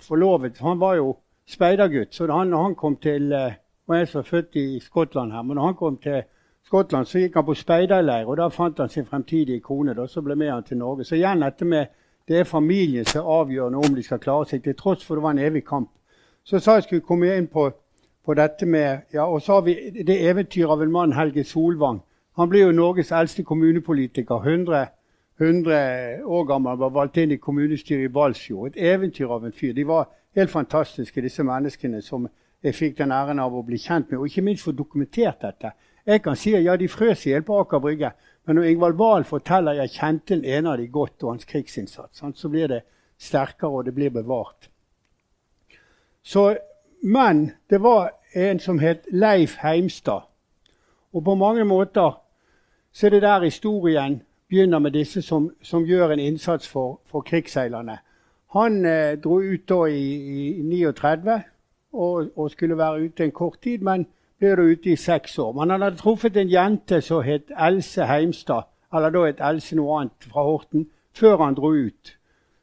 [0.00, 4.22] forlovet Han var jo speidergutt, så han, han kom til eh, og jeg som er
[4.28, 6.22] født i Skottland her, men når han kom til
[6.64, 9.94] Skottland, så gikk han på speiderleir, og da fant han sin fremtidige kone.
[9.94, 11.04] Da, så ble med han til Norge.
[11.04, 11.92] Så igjen dette med
[12.28, 15.36] det er familien som avgjør om de skal klare seg, til tross for det var
[15.36, 15.90] en evig kamp.
[16.44, 17.68] Så sa jeg skulle komme inn på,
[18.24, 22.00] på dette med ja, Og så har vi det eventyret av en mann, Helge Solvang.
[22.36, 24.36] Han ble jo Norges eldste kommunepolitiker.
[24.36, 24.86] 100,
[25.40, 28.72] 100 år gammel, var valgt inn i kommunestyret i Balsfjord.
[28.74, 29.72] Et eventyr av en fyr.
[29.74, 32.26] De var helt fantastiske, disse menneskene som
[32.64, 35.74] jeg fikk den æren av å bli kjent med, og ikke minst få dokumentert dette.
[36.06, 38.10] Jeg kan si at ja, de frøs i hjel på Aker Brygge,
[38.44, 42.22] men når Ingvald Wahl forteller jeg kjente den ene av de godt og hans krigsinnsats,
[42.34, 42.82] så blir det
[43.20, 44.68] sterkere, og det blir bevart.
[46.24, 46.54] Så,
[47.04, 50.20] men det var en som het Leif Heimstad.
[51.12, 52.20] Og på mange måter
[52.92, 57.20] så er det der historien begynner med disse som, som gjør en innsats for, for
[57.20, 57.98] krigsseilerne.
[58.54, 60.14] Han eh, dro ut da i,
[60.58, 61.42] i 39
[61.92, 64.06] og, og, skulle være ute en kort tid, men
[64.38, 65.52] ble da ute i seks år.
[65.52, 70.00] Men han hadde truffet en jente som het Else Heimstad, eller da het Else noe
[70.00, 72.16] annet fra Horten, før han dro ut.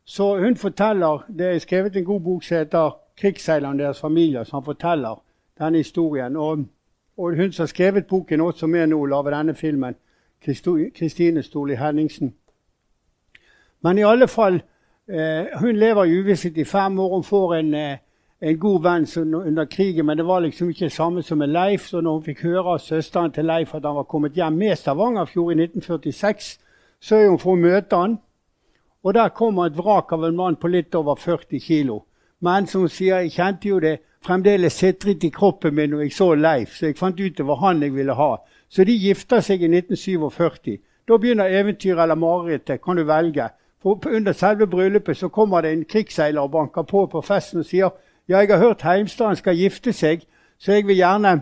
[0.05, 4.43] Så hun forteller Det er skrevet en god bok som heter krigsseilerne og deres familier
[4.43, 5.21] som forteller
[5.59, 6.35] denne historien.
[6.35, 6.65] Og,
[7.17, 9.95] og hun som har skrevet boken, også med nå, lager denne filmen,
[10.41, 12.33] Kristine Stoli Henningsen.
[13.81, 14.61] Men i alle fall,
[15.07, 17.13] eh, hun lever i uvisshet i fem år.
[17.13, 17.97] Hun får en, eh,
[18.41, 21.87] en god venn under krigen, men det var liksom ikke det samme som med Leif.
[21.87, 24.75] Så når hun fikk høre av søsteren til Leif at han var kommet hjem med
[24.75, 26.59] Stavangerfjord i 1946,
[27.01, 28.17] så er hun for å møte han.
[29.03, 32.01] Og der kommer et vrak av en mann på litt over 40 kg.
[32.41, 36.33] Men som sier, jeg kjente jo det fremdeles sitret i kroppen min når jeg så
[36.35, 38.31] Leif, så jeg fant ut det var han jeg ville ha.
[38.69, 40.77] Så de gifter seg i 1947.
[41.07, 43.49] Da begynner eventyret eller marerittet, kan du velge.
[43.81, 47.65] For Under selve bryllupet så kommer det en krigsseiler og banker på på festen og
[47.65, 47.89] sier
[48.29, 50.21] ja, jeg har hørt Heimstad skal gifte seg,
[50.57, 51.41] så jeg vil gjerne,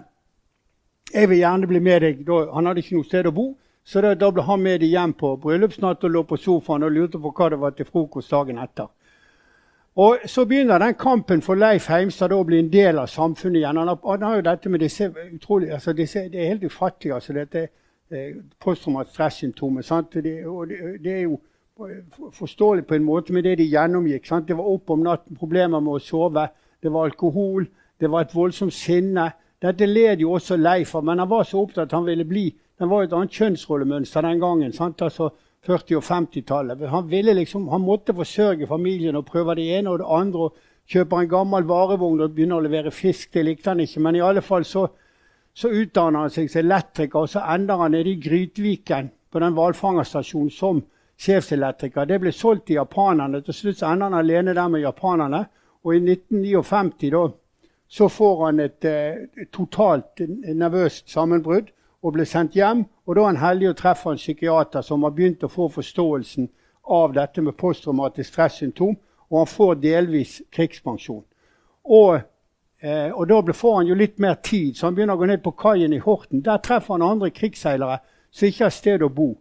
[1.13, 2.29] jeg vil gjerne bli med deg.
[2.53, 3.49] Han hadde ikke noe sted å bo,
[3.83, 6.95] så da, da ble han med dem hjem på bryllupsnatt og lå på sofaen og
[6.95, 8.87] lurte på hva det var til frokost dagen etter.
[9.99, 13.77] Og Så begynner den kampen for Leif Heimstad å bli en del av samfunnet igjen.
[13.81, 17.11] Han har, han har jo dette med disse utrolig, altså disse, Det er helt ufattelig,
[17.13, 17.63] altså dette
[18.11, 19.91] eh, posttraumatisk stressymptomet.
[20.13, 21.39] Det, og det, det, er jo
[22.31, 24.25] forståelig på en måte med det de gjennomgikk.
[24.27, 24.47] Sant?
[24.47, 26.47] Det var opp om natten, problemer med å sove,
[26.79, 27.67] det var alkohol,
[27.99, 29.27] det var et voldsomt sinne.
[29.59, 32.53] Dette led jo også Leif av, men han var så opptatt at han ville bli
[32.79, 34.71] Den var jo et annet kjønnsrollemønster den gangen.
[34.71, 35.01] Sant?
[35.01, 35.33] Altså,
[35.67, 36.87] 40- og 50-tallet.
[36.89, 40.39] Han, liksom, han måtte forsørge familien og prøve det ene og det andre.
[40.39, 40.55] og
[40.89, 43.33] Kjøper en gammel varevogn og begynner å levere fisk.
[43.33, 44.01] Det likte han ikke.
[44.01, 44.87] Men i alle fall så,
[45.53, 49.53] så utdanner han seg som elektriker, og så ender han nede i Grytviken på den
[49.53, 50.81] hvalfangerstasjonen som
[51.19, 52.07] sjefselektriker.
[52.09, 53.43] Det ble solgt til japanerne.
[53.45, 55.43] Til slutt ender han alene der med japanerne.
[55.85, 57.27] Og i 1959 da,
[57.89, 61.69] så får han et eh, totalt nervøst sammenbrudd
[62.03, 62.83] og blir sendt hjem.
[63.09, 66.45] Og da er han heldig å treffe en psykiater som har begynt å få forståelsen
[66.93, 68.91] av dette med posttraumatisk stressymptom,
[69.31, 71.23] og han får delvis krigspensjon.
[71.89, 72.19] Og,
[72.81, 75.41] eh, og da får han jo litt mer tid, så han begynner å gå ned
[75.41, 76.43] på kaien i Horten.
[76.45, 77.97] Der treffer han andre krigsseilere
[78.29, 79.33] som ikke har sted å bo.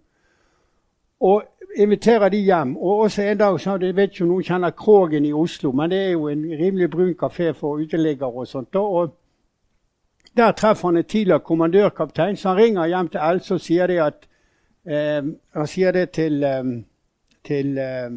[1.21, 1.43] Og
[1.77, 2.77] inviterer de hjem.
[2.77, 5.91] Og også en dag så, Jeg vet ikke om noen kjenner Krogen i Oslo, men
[5.91, 8.75] det er jo en rimelig brun kafé for uteliggere og sånt.
[8.75, 9.13] Og
[10.39, 13.99] der treffer han en tidligere kommandørkaptein, så han ringer hjem til Else og sier det
[14.03, 14.29] at
[14.87, 15.23] eh,
[15.55, 16.65] han sier det til, eh,
[17.45, 18.11] til eh,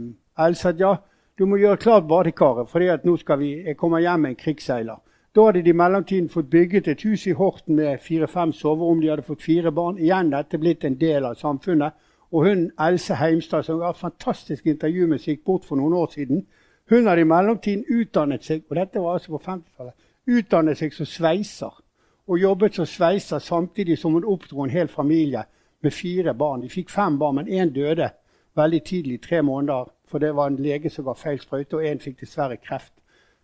[0.46, 0.96] Else at ja,
[1.40, 5.02] du må gjøre klart badekaret, for nå skal vi, jeg kommer hjem med en krigsseiler.
[5.36, 9.00] Da hadde de i mellomtiden fått bygget et hus i Horten med fire-fem soverom.
[9.02, 9.98] De hadde fått fire barn.
[9.98, 11.94] Igjen dette blitt en del av samfunnet.
[12.32, 16.44] Og hun Else Heimstad, som et fantastisk intervju med seg bort for noen år siden,
[16.92, 19.96] hun hadde i mellomtiden utdannet seg og dette var altså på 50-tallet,
[20.28, 21.80] utdannet seg som sveiser
[22.28, 25.44] og jobbet som sveiser samtidig som hun oppdro en hel familie
[25.82, 26.62] med fire barn.
[26.62, 28.10] De fikk fem barn, men én døde
[28.56, 32.00] veldig tidlig, tre måneder, for det var en lege som ga feil sprøyte, og én
[32.00, 32.94] fikk dessverre kreft.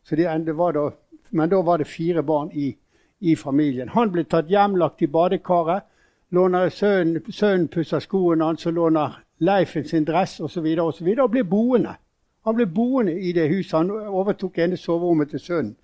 [0.09, 0.89] Det, det da,
[1.31, 2.75] men da var det fire barn i,
[3.19, 3.89] i, familien.
[3.89, 5.83] Han ble tatt hjem, lagt i badekaret.
[6.31, 10.65] Låner sønnen, sønnen pusser skoene hans og låner Leifen sin dress osv.
[10.81, 11.95] Og, så videre, og ble boende.
[12.45, 13.77] Han ble boende i det huset.
[13.77, 15.75] Han overtok ene soverommet til sønnen.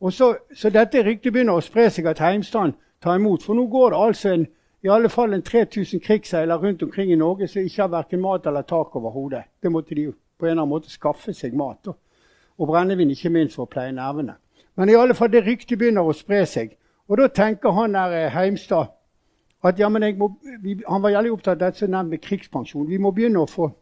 [0.00, 3.42] Og så, så dette ryktet begynner å spre seg at Heimstand tar imot.
[3.42, 4.46] For nå går det altså en,
[4.86, 8.46] i alle fall en 3000 krigsseiler rundt omkring i Norge som ikke har verken mat
[8.46, 9.42] eller tak over hodet.
[9.62, 11.90] Det måtte de på en eller annen måte skaffe seg mat.
[11.90, 11.96] Og,
[12.58, 14.38] og brennevin ikke minst for å pleie nervene.
[14.78, 16.76] Men i alle fall det ryktet begynner å spre seg.
[17.08, 18.94] Og da tenker han der eh, Heimstad
[19.66, 19.98] at ja, må,
[20.62, 22.86] vi, Han var veldig opptatt av dette som nevnt med krigspensjon.
[22.86, 23.72] Vi må begynne å få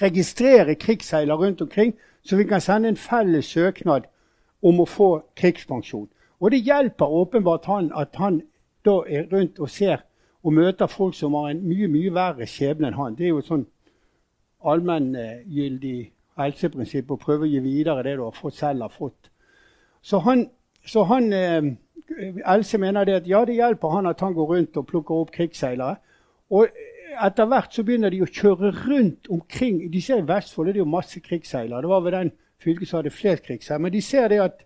[0.00, 4.04] registrere krigsseiler rundt omkring, så vi kan sende en felles søknad
[4.62, 6.08] om å få krigspensjon.
[6.42, 8.40] Og det hjelper åpenbart han at han
[8.86, 10.02] da er rundt og ser
[10.42, 13.14] og møter folk som har en mye mye verre skjebne enn han.
[13.14, 13.66] Det er jo et sånn
[14.66, 15.98] allmenngyldig
[16.38, 19.30] helseprinsipp å prøve å gi videre det du har fått, selv har fått.
[20.02, 20.48] Så han,
[20.86, 21.72] så han eh,
[22.12, 25.30] Else mener det at ja, det hjelper han at han går rundt og plukker opp
[25.32, 25.94] krigsseilere.
[26.52, 26.66] Og
[27.24, 29.78] etter hvert så begynner de å kjøre rundt omkring.
[29.88, 31.80] De ser I Vestfold er det jo masse krigsseilere.
[31.80, 32.32] Det var ved den
[32.62, 33.82] fylket som hadde flest krigsherrer.
[33.82, 34.64] Men de ser det at,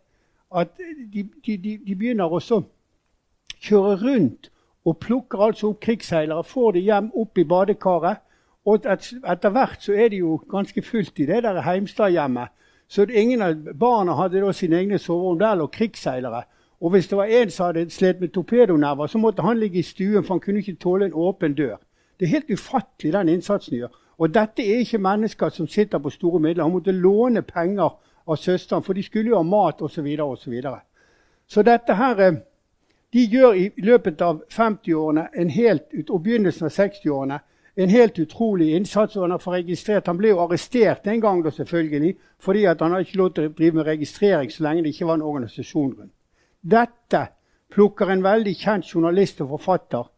[0.57, 2.66] at de, de, de, de, begynner også å
[3.62, 4.51] kjøre rundt
[4.86, 8.22] og plukker altså opp krigsseilere, får de hjem opp i badekaret.
[8.66, 12.55] Og et, etter hvert så er det jo ganske fullt i det der Heimstad-hjemmet.
[12.88, 15.38] Så ingen av barna hadde da sine egne soverom.
[15.38, 16.44] Der lå krigsseilere.
[16.80, 19.82] Og hvis det var en som hadde slet med torpedonerver, så måtte han ligge i
[19.82, 21.76] stuen, for han kunne ikke tåle en åpen dør.
[22.18, 23.94] Det er helt ufattelig, den innsatsen gjør.
[24.19, 26.64] Og dette er ikke mennesker som sitter på store midler.
[26.64, 27.97] Han måtte låne penger
[28.27, 30.07] av søsteren, for de skulle jo ha mat osv.
[30.17, 30.81] Så, og så, videre.
[31.47, 32.39] så dette her eh,
[33.12, 35.29] De gjør i løpet av 50-årene
[36.11, 37.39] og begynnelsen av 60-årene
[37.77, 39.17] en helt utrolig innsats.
[39.17, 43.01] og Han har registrert, han ble jo arrestert en gang, da selvfølgelig, fordi han hadde
[43.01, 46.12] ikke lov til å drive med registrering så lenge det ikke var en organisasjon rundt.
[46.62, 47.27] Dette
[47.73, 50.11] plukker en veldig kjent journalist og forfatter,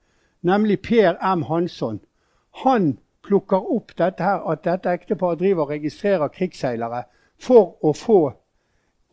[0.43, 1.43] nemlig Per M.
[1.43, 2.01] Hansson.
[2.65, 7.05] Han plukker opp dette her, at dette ekteparet driver og registrerer krigsseilere
[7.39, 8.21] for å få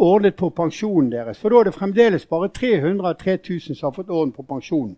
[0.02, 1.40] ordnet på pensjonen deres.
[1.40, 4.96] For da er det fremdeles bare 300 av 3000 som har fått orden på pensjonen.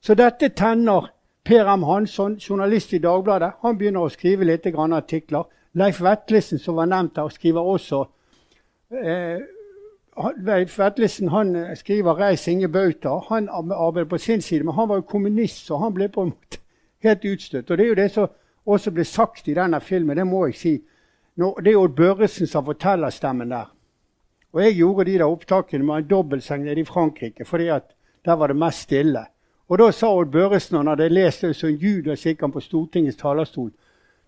[0.00, 1.10] Så dette tenner
[1.48, 1.82] Per M.
[1.82, 3.54] Hansson, journalist i Dagbladet.
[3.62, 5.44] Han begynner å skrive litt artikler.
[5.72, 8.04] Leif Vetlesen, som var nevnt her, skriver også
[8.90, 9.38] eh,
[10.44, 13.24] Leif Vetlesen han eh, skriver 'Reis Inge Bauta'.
[13.28, 16.28] Han arbeider på sin side, men han var jo kommunist, så han ble på en
[16.28, 16.58] måte
[17.04, 17.70] helt utstøtt.
[17.70, 18.28] Og Det er jo det som
[18.66, 20.74] også ble sagt i denne filmen, det må jeg si.
[21.38, 23.70] Det er Odd Børresen som forteller stemmen der.
[24.52, 27.92] Og jeg gjorde de der opptakene med en dobbeltseng nede i Frankrike, fordi at
[28.24, 29.26] der var det mest stille.
[29.68, 33.20] Og da sa Odd Børresen, han hadde lest det som Judas gikk han på Stortingets
[33.20, 33.70] talerstol,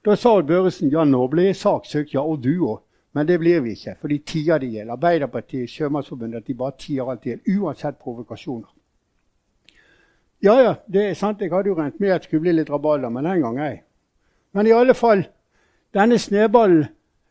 [0.04, 2.80] da sa Odd Børresen ja, nå blir jeg saksøkt, ja, og du òg.
[3.12, 4.90] Men det blir vi ikke, for de tier det hjel.
[4.94, 7.40] Arbeiderpartiet, Sjømannsforbundet, de bare tier alt i hjel.
[7.58, 8.70] Uansett provokasjoner.
[10.43, 11.41] Ja, ja, det er sant.
[11.41, 13.82] Jeg hadde jo regnet med at det skulle bli litt rabalder, men den gang ei.
[14.53, 15.26] Men i alle fall,
[15.95, 16.86] denne snøballen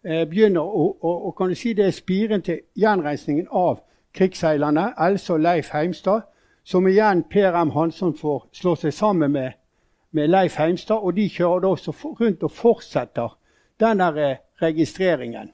[0.05, 3.81] eh, begynner å, å, kan du si det er spiren til gjenreisningen av
[4.13, 6.29] krigsseilerne, Else og Leif Heimstad,
[6.63, 7.73] som igjen Per M.
[7.73, 9.57] Hansson får slå seg sammen med,
[10.13, 11.01] med Leif Heimstad.
[11.01, 13.33] Og de kjører da også rundt og fortsetter
[13.81, 15.49] den der eh, registreringen.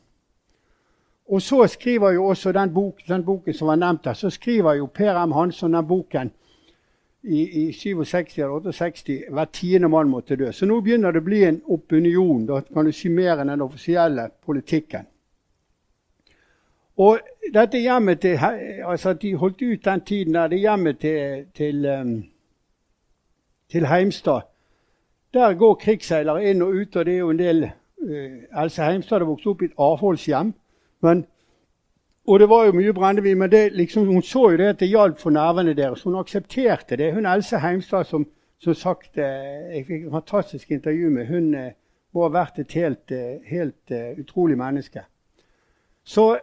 [1.31, 4.75] Og så skriver jo også den, bok, den boken som var nevnt her, så skriver
[4.75, 5.31] jo Per M.
[5.31, 6.35] Hansson den boken
[7.25, 10.51] i, i 67 eller 68 hver tiende mann måtte dø.
[10.51, 12.45] Så nå begynner det å bli en opinion.
[12.45, 15.07] Da kan du si mer enn den offisielle politikken.
[16.97, 17.19] Og
[17.53, 18.39] dette hjemmet til,
[18.85, 20.47] altså De holdt ut den tiden der.
[20.47, 22.23] Det hjemmet til, til, um,
[23.71, 24.41] til Heimstad
[25.33, 29.17] Der går krigsseilere inn og ut, og det er jo en del uh, Else Heimstad
[29.17, 30.53] hadde vokst opp i et avholdshjem.
[31.01, 31.25] Men
[32.27, 35.19] og det var jo mye brennevin, men liksom, hun så jo det at det hjalp
[35.19, 36.03] for nervene deres.
[36.03, 37.13] Hun aksepterte det.
[37.13, 38.25] Hun Else Heimstad, som,
[38.59, 41.55] som sagt eh, Jeg fikk et fantastisk intervju med hun
[42.13, 45.03] hun har vært et helt, eh, helt utrolig menneske.
[46.03, 46.37] Så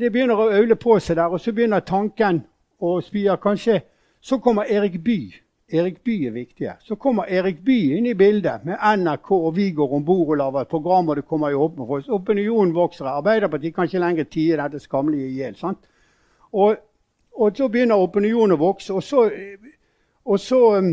[0.00, 2.44] det begynner å aule på seg der, og så begynner tanken
[2.80, 3.36] å spire.
[3.36, 3.80] Kanskje
[4.20, 6.72] så kommer Erik Bye Erik Bye er viktige.
[6.80, 10.36] Så kommer Erik Bye inn i bildet med NRK, og vi går om bord og
[10.36, 11.08] lager et program.
[11.08, 12.08] og det kommer jo opp med oss.
[12.08, 13.04] Opinionen vokser.
[13.04, 15.56] Arbeiderpartiet kan ikke lenger tie dette skammelige i hjel.
[16.52, 16.76] Og,
[17.32, 18.94] og, så begynner opinionen å vokse.
[18.94, 19.30] Og så,
[20.24, 20.92] og så um,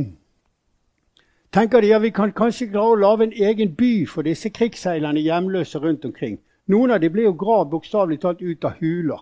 [1.53, 4.49] tenker de at ja, vi kan kanskje klare å lage en egen by for disse
[4.49, 6.39] krigsseilerne hjemløse rundt omkring.
[6.67, 9.21] Noen av dem blir jo gravd bokstavelig talt ut av huler.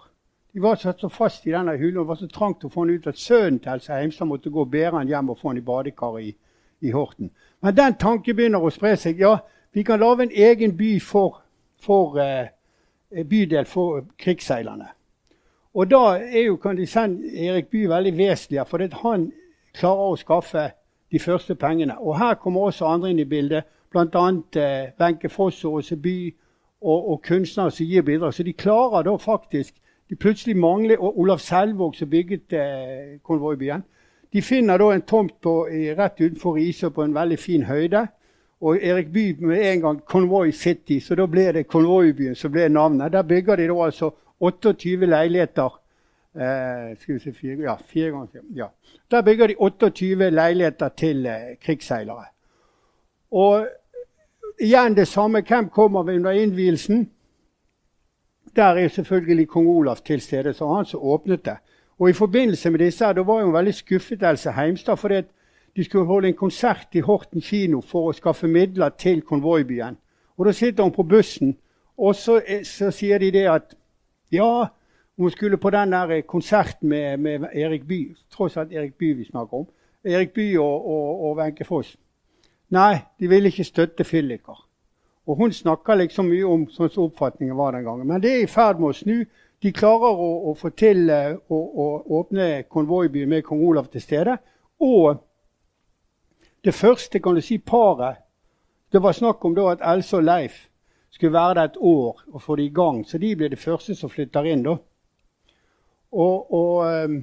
[0.53, 2.95] De var satt så fast i denne hulen og var så trangt å få han
[2.95, 5.61] ut at sønnen til Else Heimstad måtte gå og bære han hjem og få han
[5.61, 6.33] i badekaret i,
[6.81, 7.31] i, Horten.
[7.61, 9.21] Men den tanken begynner å spre seg.
[9.21, 9.37] Ja,
[9.71, 11.39] vi kan lage en egen by for,
[11.79, 12.51] for eh,
[13.23, 14.89] bydel for krigsseilerne.
[15.73, 19.29] Og da er jo kan de sende Erik Bye veldig vesentlig, for han
[19.73, 20.65] klarer å skaffe
[21.11, 21.95] de første pengene.
[21.99, 24.25] Og her kommer også andre inn i bildet, bl.a.
[24.59, 26.17] Eh, Benke Foss og Åse By
[26.81, 28.33] og, og kunstnere som gir bidrag.
[28.33, 29.75] Så de klarer da faktisk
[30.15, 33.83] plutselig mangler og Olav Selvåg, som bygget eh, konvoibyen.
[34.33, 38.07] De finner da en tomt på, rett utenfor Risør på en veldig fin høyde.
[38.61, 42.69] Og Erik Bye med en gang Convoy City, så da ble det Konvoibyen som ble
[42.69, 43.11] navnet.
[43.11, 45.77] Der bygger de da altså 28 leiligheter.
[46.35, 48.67] Eh, skal vi se, fire, ja, fire ganger, ja.
[49.11, 52.25] Der bygger de 28 leiligheter til eh, krigsseilere.
[53.31, 53.67] Og
[54.59, 55.41] igjen det samme.
[55.41, 57.09] Hvem kommer under innvielsen?
[58.55, 61.57] Der er selvfølgelig kong Olav til stede, så han som åpnet det.
[61.99, 65.21] Og I forbindelse med disse da var hun veldig skuffet Else Heimstad, fordi
[65.75, 69.97] de skulle holde en konsert i Horten kino for å skaffe midler til konvoibyen.
[70.37, 71.57] Og Da sitter hun på bussen,
[71.97, 73.75] og så, så sier de det at
[74.31, 74.65] ja,
[75.17, 78.15] hun skulle på den der konserten med, med Erik Bye.
[78.31, 79.67] Tross alt Erik Bye vi snakker om.
[80.05, 81.97] Erik Bye og Wenche Foss.
[82.69, 84.70] Nei, de ville ikke støtte fylliker.
[85.29, 88.07] Og hun snakker liksom mye om sånn som oppfatningen var den gangen.
[88.09, 89.17] Men det er i ferd med å snu.
[89.61, 91.85] De klarer å, å få til uh, å, å,
[92.21, 94.39] åpne konvoibyen med kong Olav til stede.
[94.81, 95.21] Og
[96.65, 98.21] det første kan du si, paret
[98.91, 100.55] Det var snakk om da at Else og Leif
[101.11, 103.05] skulle være der et år og få det i gang.
[103.07, 104.63] Så de blir det første som flytter inn.
[104.63, 104.75] da.
[106.11, 107.21] Og, og um,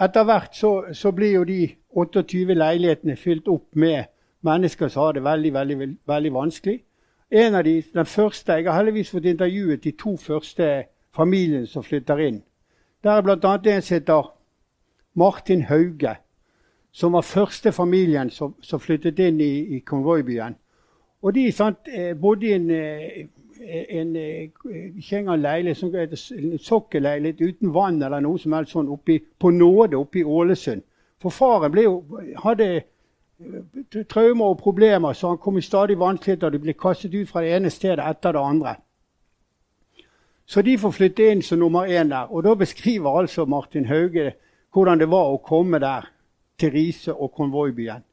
[0.00, 4.08] etter hvert så, så, blir jo de 28 leilighetene fylt opp med
[4.40, 6.82] mennesker som har det veldig, veldig, veldig vanskelig.
[7.30, 10.84] En av de, den første, Jeg har heldigvis fått intervjuet de to første
[11.14, 12.42] familiene som flytter inn.
[13.04, 13.58] Der er bl.a.
[13.74, 14.30] en som heter
[15.14, 16.16] Martin Hauge,
[16.92, 20.56] som var første familien som, som flyttet inn i, i konvoibyen.
[21.22, 23.26] Og de sant, eh, bodde i en, eh,
[24.00, 29.18] en, en, en leilighet som en sokkelleilighet uten vann eller noe som helst sånn oppi,
[29.38, 30.82] på nåde oppe i Ålesund.
[31.18, 31.96] For faren ble jo,
[32.44, 32.68] hadde
[34.10, 36.50] traumer og problemer, så han kom i stadig vanskeligheter.
[36.50, 38.74] De ble kastet ut fra det ene stedet etter det andre.
[40.48, 42.30] Så de får flytte inn som nummer én der.
[42.32, 44.32] Og da beskriver altså Martin Hauge
[44.72, 46.08] hvordan det var å komme der
[46.58, 48.04] til Riise og konvoibyen.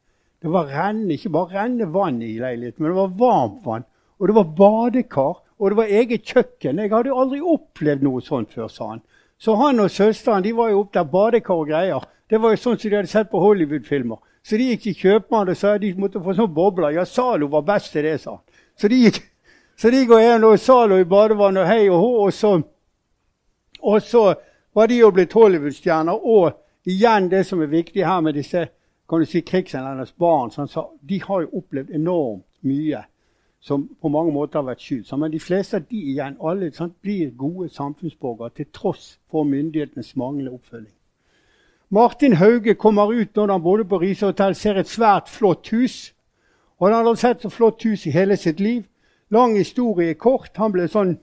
[0.41, 3.85] Det var renne, ikke bare renne vann i leiligheten, men det var varmt vann.
[4.19, 6.79] Og det var badekar, og det var eget kjøkken.
[6.79, 9.01] Jeg hadde aldri opplevd noe sånt før, sa han.
[9.39, 12.05] Så han og søsteren de var jo opp der, badekar og greier.
[12.29, 14.19] Det var jo sånn som de hadde sett på Hollywood-filmer.
[14.45, 16.93] Så de gikk til kjøpmannen og sa de måtte få sånne bobler.
[16.93, 18.43] Ja, Zalo var best til det, sa han.
[18.77, 19.21] Så de, gikk,
[19.77, 22.11] så de går igjen og Zalo i badevannet og hei og hå.
[22.27, 22.51] Og så,
[23.81, 24.25] og så
[24.77, 26.21] var de jo blitt Hollywood-stjerner.
[26.21, 26.53] Og
[26.85, 28.67] igjen det som er viktig her med disse
[29.09, 33.03] kan du si, krigsenglenes barn, sånn, så de har jo opplevd enormt mye
[33.65, 35.11] som på mange måter har vært skjult.
[35.17, 40.13] Men de fleste av de igjen alle sant, blir gode samfunnsborgere til tross for myndighetenes
[40.21, 40.93] manglende oppfølging.
[41.95, 46.11] Martin Hauge kommer ut når han bodde på Riise hotell, ser et svært flott hus.
[46.79, 48.83] Og Han hadde sett så flott hus i hele sitt liv.
[49.31, 50.51] Lang historie kort.
[50.57, 51.13] Han ble sånn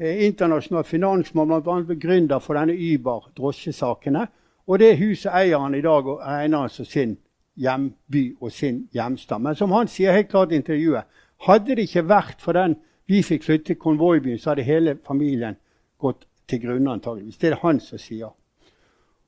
[0.00, 1.98] eh, internasjonal finansmann, bl.a.
[2.00, 4.24] gründer for denne Uber-drosjesakene.
[4.64, 7.18] Og det huset eier han i dag og regner han som sin
[7.60, 9.44] hjemby og sin hjemstad.
[9.44, 11.04] Men som han sier helt klart i intervjuet,
[11.44, 15.60] hadde det ikke vært for den vi fikk flytte til konvoibyen, så hadde hele familien
[16.00, 17.36] gått til grunne, antageligvis.
[17.36, 18.37] Det er det han som sier.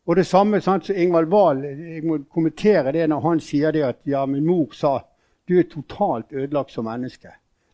[0.06, 3.82] Og det samme sant, som Ingvald Wahl Jeg må kommentere det når han sier det
[3.84, 5.00] at ja, min mor sa
[5.48, 7.32] du er totalt ødelagt som menneske.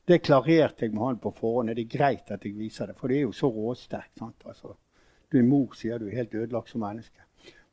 [0.09, 1.75] Det klarerte jeg med han på forhånd.
[1.77, 4.23] Det er greit at jeg viser det, for det er jo så råsterkt.
[4.47, 4.73] Altså,
[5.33, 7.21] din mor sier du er helt ødelagt som menneske.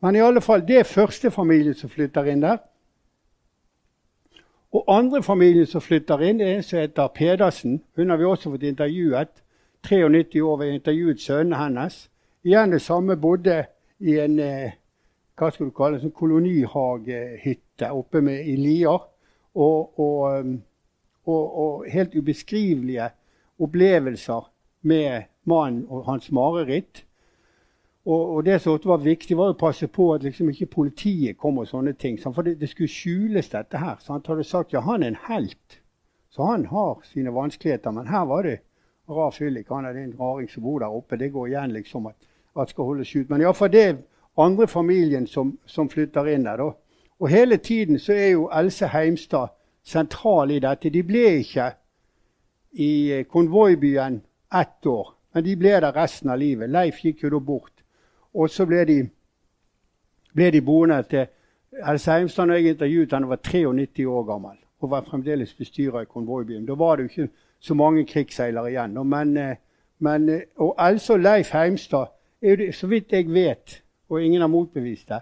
[0.02, 2.58] Men i alle fall, det er første familie som flytter inn der.
[4.74, 7.84] Og andre familien som flytter inn, er en som heter Pedersen.
[7.96, 9.44] Hun har vi også fått intervjuet.
[9.84, 10.58] 93 år.
[10.58, 12.10] Vi intervjuet sønnen hennes.
[12.44, 13.16] Igjen det samme.
[13.16, 13.66] Bodde
[14.00, 14.80] i en eh,
[15.40, 19.10] hva skal du kalle det, sånn kolonihagehytte oppe med, i Lier.
[19.54, 20.54] Og, og, um,
[21.30, 23.10] og, og, helt ubeskrivelige
[23.62, 24.50] opplevelser
[24.90, 27.04] med mannen og hans mareritt.
[28.04, 31.70] Og, det som var viktig, var å passe på at liksom ikke politiet kom og
[31.70, 32.18] sånne ting.
[32.20, 34.02] For det, det skulle skjules, dette her.
[34.10, 35.80] Han hadde sagt ja, han er en helt.
[36.34, 37.94] Så han har sine vanskeligheter.
[37.96, 38.58] Men her var det
[39.08, 39.72] rar fyllik.
[39.72, 41.18] Han er en raring som bor der oppe.
[41.22, 42.20] Det går igjen liksom at,
[42.60, 43.30] at skal holdes ut.
[43.30, 43.96] Men iallfall det er
[44.38, 46.58] andre familien som, som flytter inn der.
[46.58, 46.72] da.
[47.20, 49.48] Og hele tiden så er jo Else Heimstad
[49.84, 50.90] sentral i dette.
[50.90, 51.72] De ble ikke
[52.72, 54.22] i eh, konvoibyen
[54.54, 56.70] ett år, men de ble der resten av livet.
[56.70, 57.84] Leif gikk jo da bort.
[58.34, 58.98] Og så ble de,
[60.34, 61.26] ble de boende til
[61.90, 66.10] Else Heimstad og jeg intervjuet henne, var 93 år gammel og var fremdeles bestyrer i
[66.10, 66.66] konvoibyen.
[66.66, 68.98] Da var det jo ikke så mange krigsseilere igjen.
[69.08, 69.56] Men, eh,
[70.00, 72.12] men, eh, og Else og Leif Heimstad
[72.44, 75.22] er det, så vidt jeg vet, og ingen har motbevist det,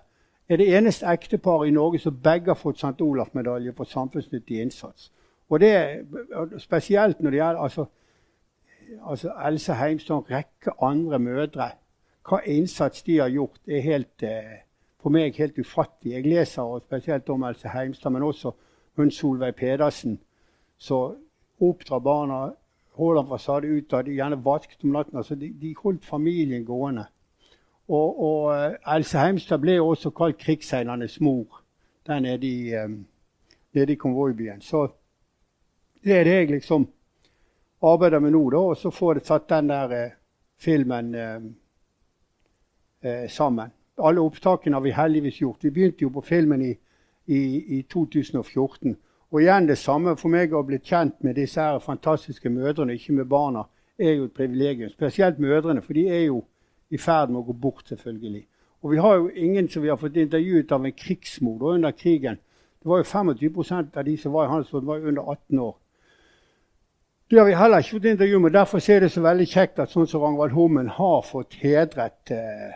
[0.50, 3.02] er det eneste ekteparet i Norge som begge har fått St.
[3.02, 5.12] Olaf-medalje for samfunnsnyttig innsats.
[5.50, 5.72] Og det
[6.58, 7.86] spesielt når det gjelder altså,
[9.02, 11.70] altså Else Heimstad og en rekke andre mødre
[12.28, 14.62] hva innsats de har gjort, er helt, eh,
[15.02, 16.14] for meg helt ufattelig.
[16.14, 18.52] Jeg leser spesielt om Else Heimstad, men også
[18.96, 20.20] hun Solveig Pedersen,
[20.78, 21.16] som
[21.62, 22.52] oppdrar barna,
[22.92, 25.18] holder fasade ut av de gjerne vasket om natten.
[25.18, 27.06] altså de, de, holdt familien gående.
[27.88, 31.64] Og, og uh, Else Heimstad ble også kalt krigsseilernes mor
[32.08, 33.06] der nede i, um,
[33.74, 34.62] nede i konvoibyen.
[34.62, 34.88] Så
[36.04, 36.88] det er det jeg liksom
[37.82, 38.58] arbeider med nå, da.
[38.58, 40.12] Og så får jeg satt den der uh,
[40.62, 41.56] filmen um,
[43.02, 43.72] eh, sammen.
[43.98, 45.64] Alle opptakene har vi heldigvis gjort.
[45.64, 46.74] Vi begynte jo på filmen i,
[47.26, 47.42] i,
[47.78, 48.96] i 2014.
[49.32, 53.16] Og igjen det samme for meg å bli kjent med disse her fantastiske mødrene, ikke
[53.16, 53.64] med barna,
[54.00, 54.92] er jo et privilegium.
[54.92, 56.42] Spesielt mødrene, for de er jo
[56.92, 58.44] i ferd med å gå bort, selvfølgelig.
[58.82, 62.40] Og vi har jo ingen som vi har fått intervjuet av en krigsmor under krigen.
[62.82, 65.76] Det var jo 25% av de som var i Hansford, var under 18 år.
[67.30, 68.52] Det har vi heller ikke fått intervju med.
[68.52, 72.74] Derfor er det så veldig kjekt at sånn som Ragnvald Hommen har fått hedret eh,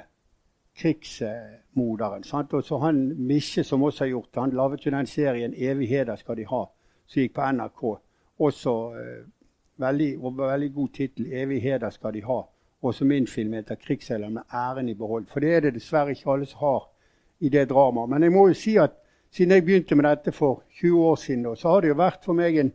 [1.76, 2.24] krigsmoderen.
[2.24, 2.54] Sant?
[2.54, 6.16] Og så han Misje, som også har gjort det, han laget jo den serien 'Evigheter
[6.16, 6.70] skal de ha',
[7.08, 8.00] som gikk på NRK.
[8.40, 9.26] Også eh,
[9.78, 12.44] veldig, og veldig god tittel 'Evigheter skal de ha'.
[12.82, 15.28] Også min film heter 'Krigsseiler med æren i behold'.
[15.28, 16.90] For det er det dessverre ikke alle som har
[17.40, 18.10] i det dramaet.
[18.10, 18.92] Men jeg må jo si at
[19.32, 22.34] siden jeg begynte med dette for 20 år siden, så har det jo vært for
[22.34, 22.72] meg en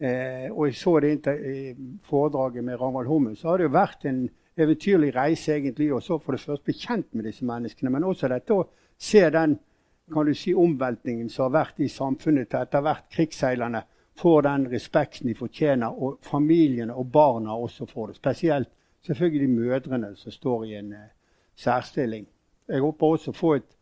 [0.00, 4.04] eh, Og jeg så det i foredraget med Ragnvald Hummen, så har det jo vært
[4.04, 7.90] en eventyrlig reise egentlig, og så for det første bli kjent med disse menneskene.
[7.90, 8.66] Men også dette å
[8.98, 9.58] se den
[10.12, 13.84] kan du si, omveltningen som har vært i samfunnet til etter hvert krigsseilerne
[14.18, 18.16] får den respekten de fortjener, og familiene og barna også får det.
[18.16, 18.68] Spesielt
[19.06, 21.08] selvfølgelig mødrene som står i en uh,
[21.56, 22.26] særstilling.
[22.68, 23.76] Jeg håper også å få et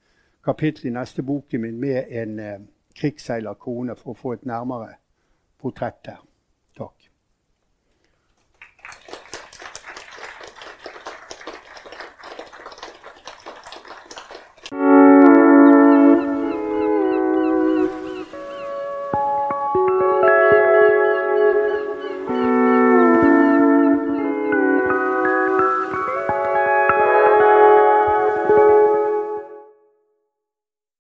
[0.45, 2.57] kapittel i neste boken min med en uh,
[2.97, 4.95] krigsseilerkone for å få et nærmere
[5.61, 6.30] portrett her.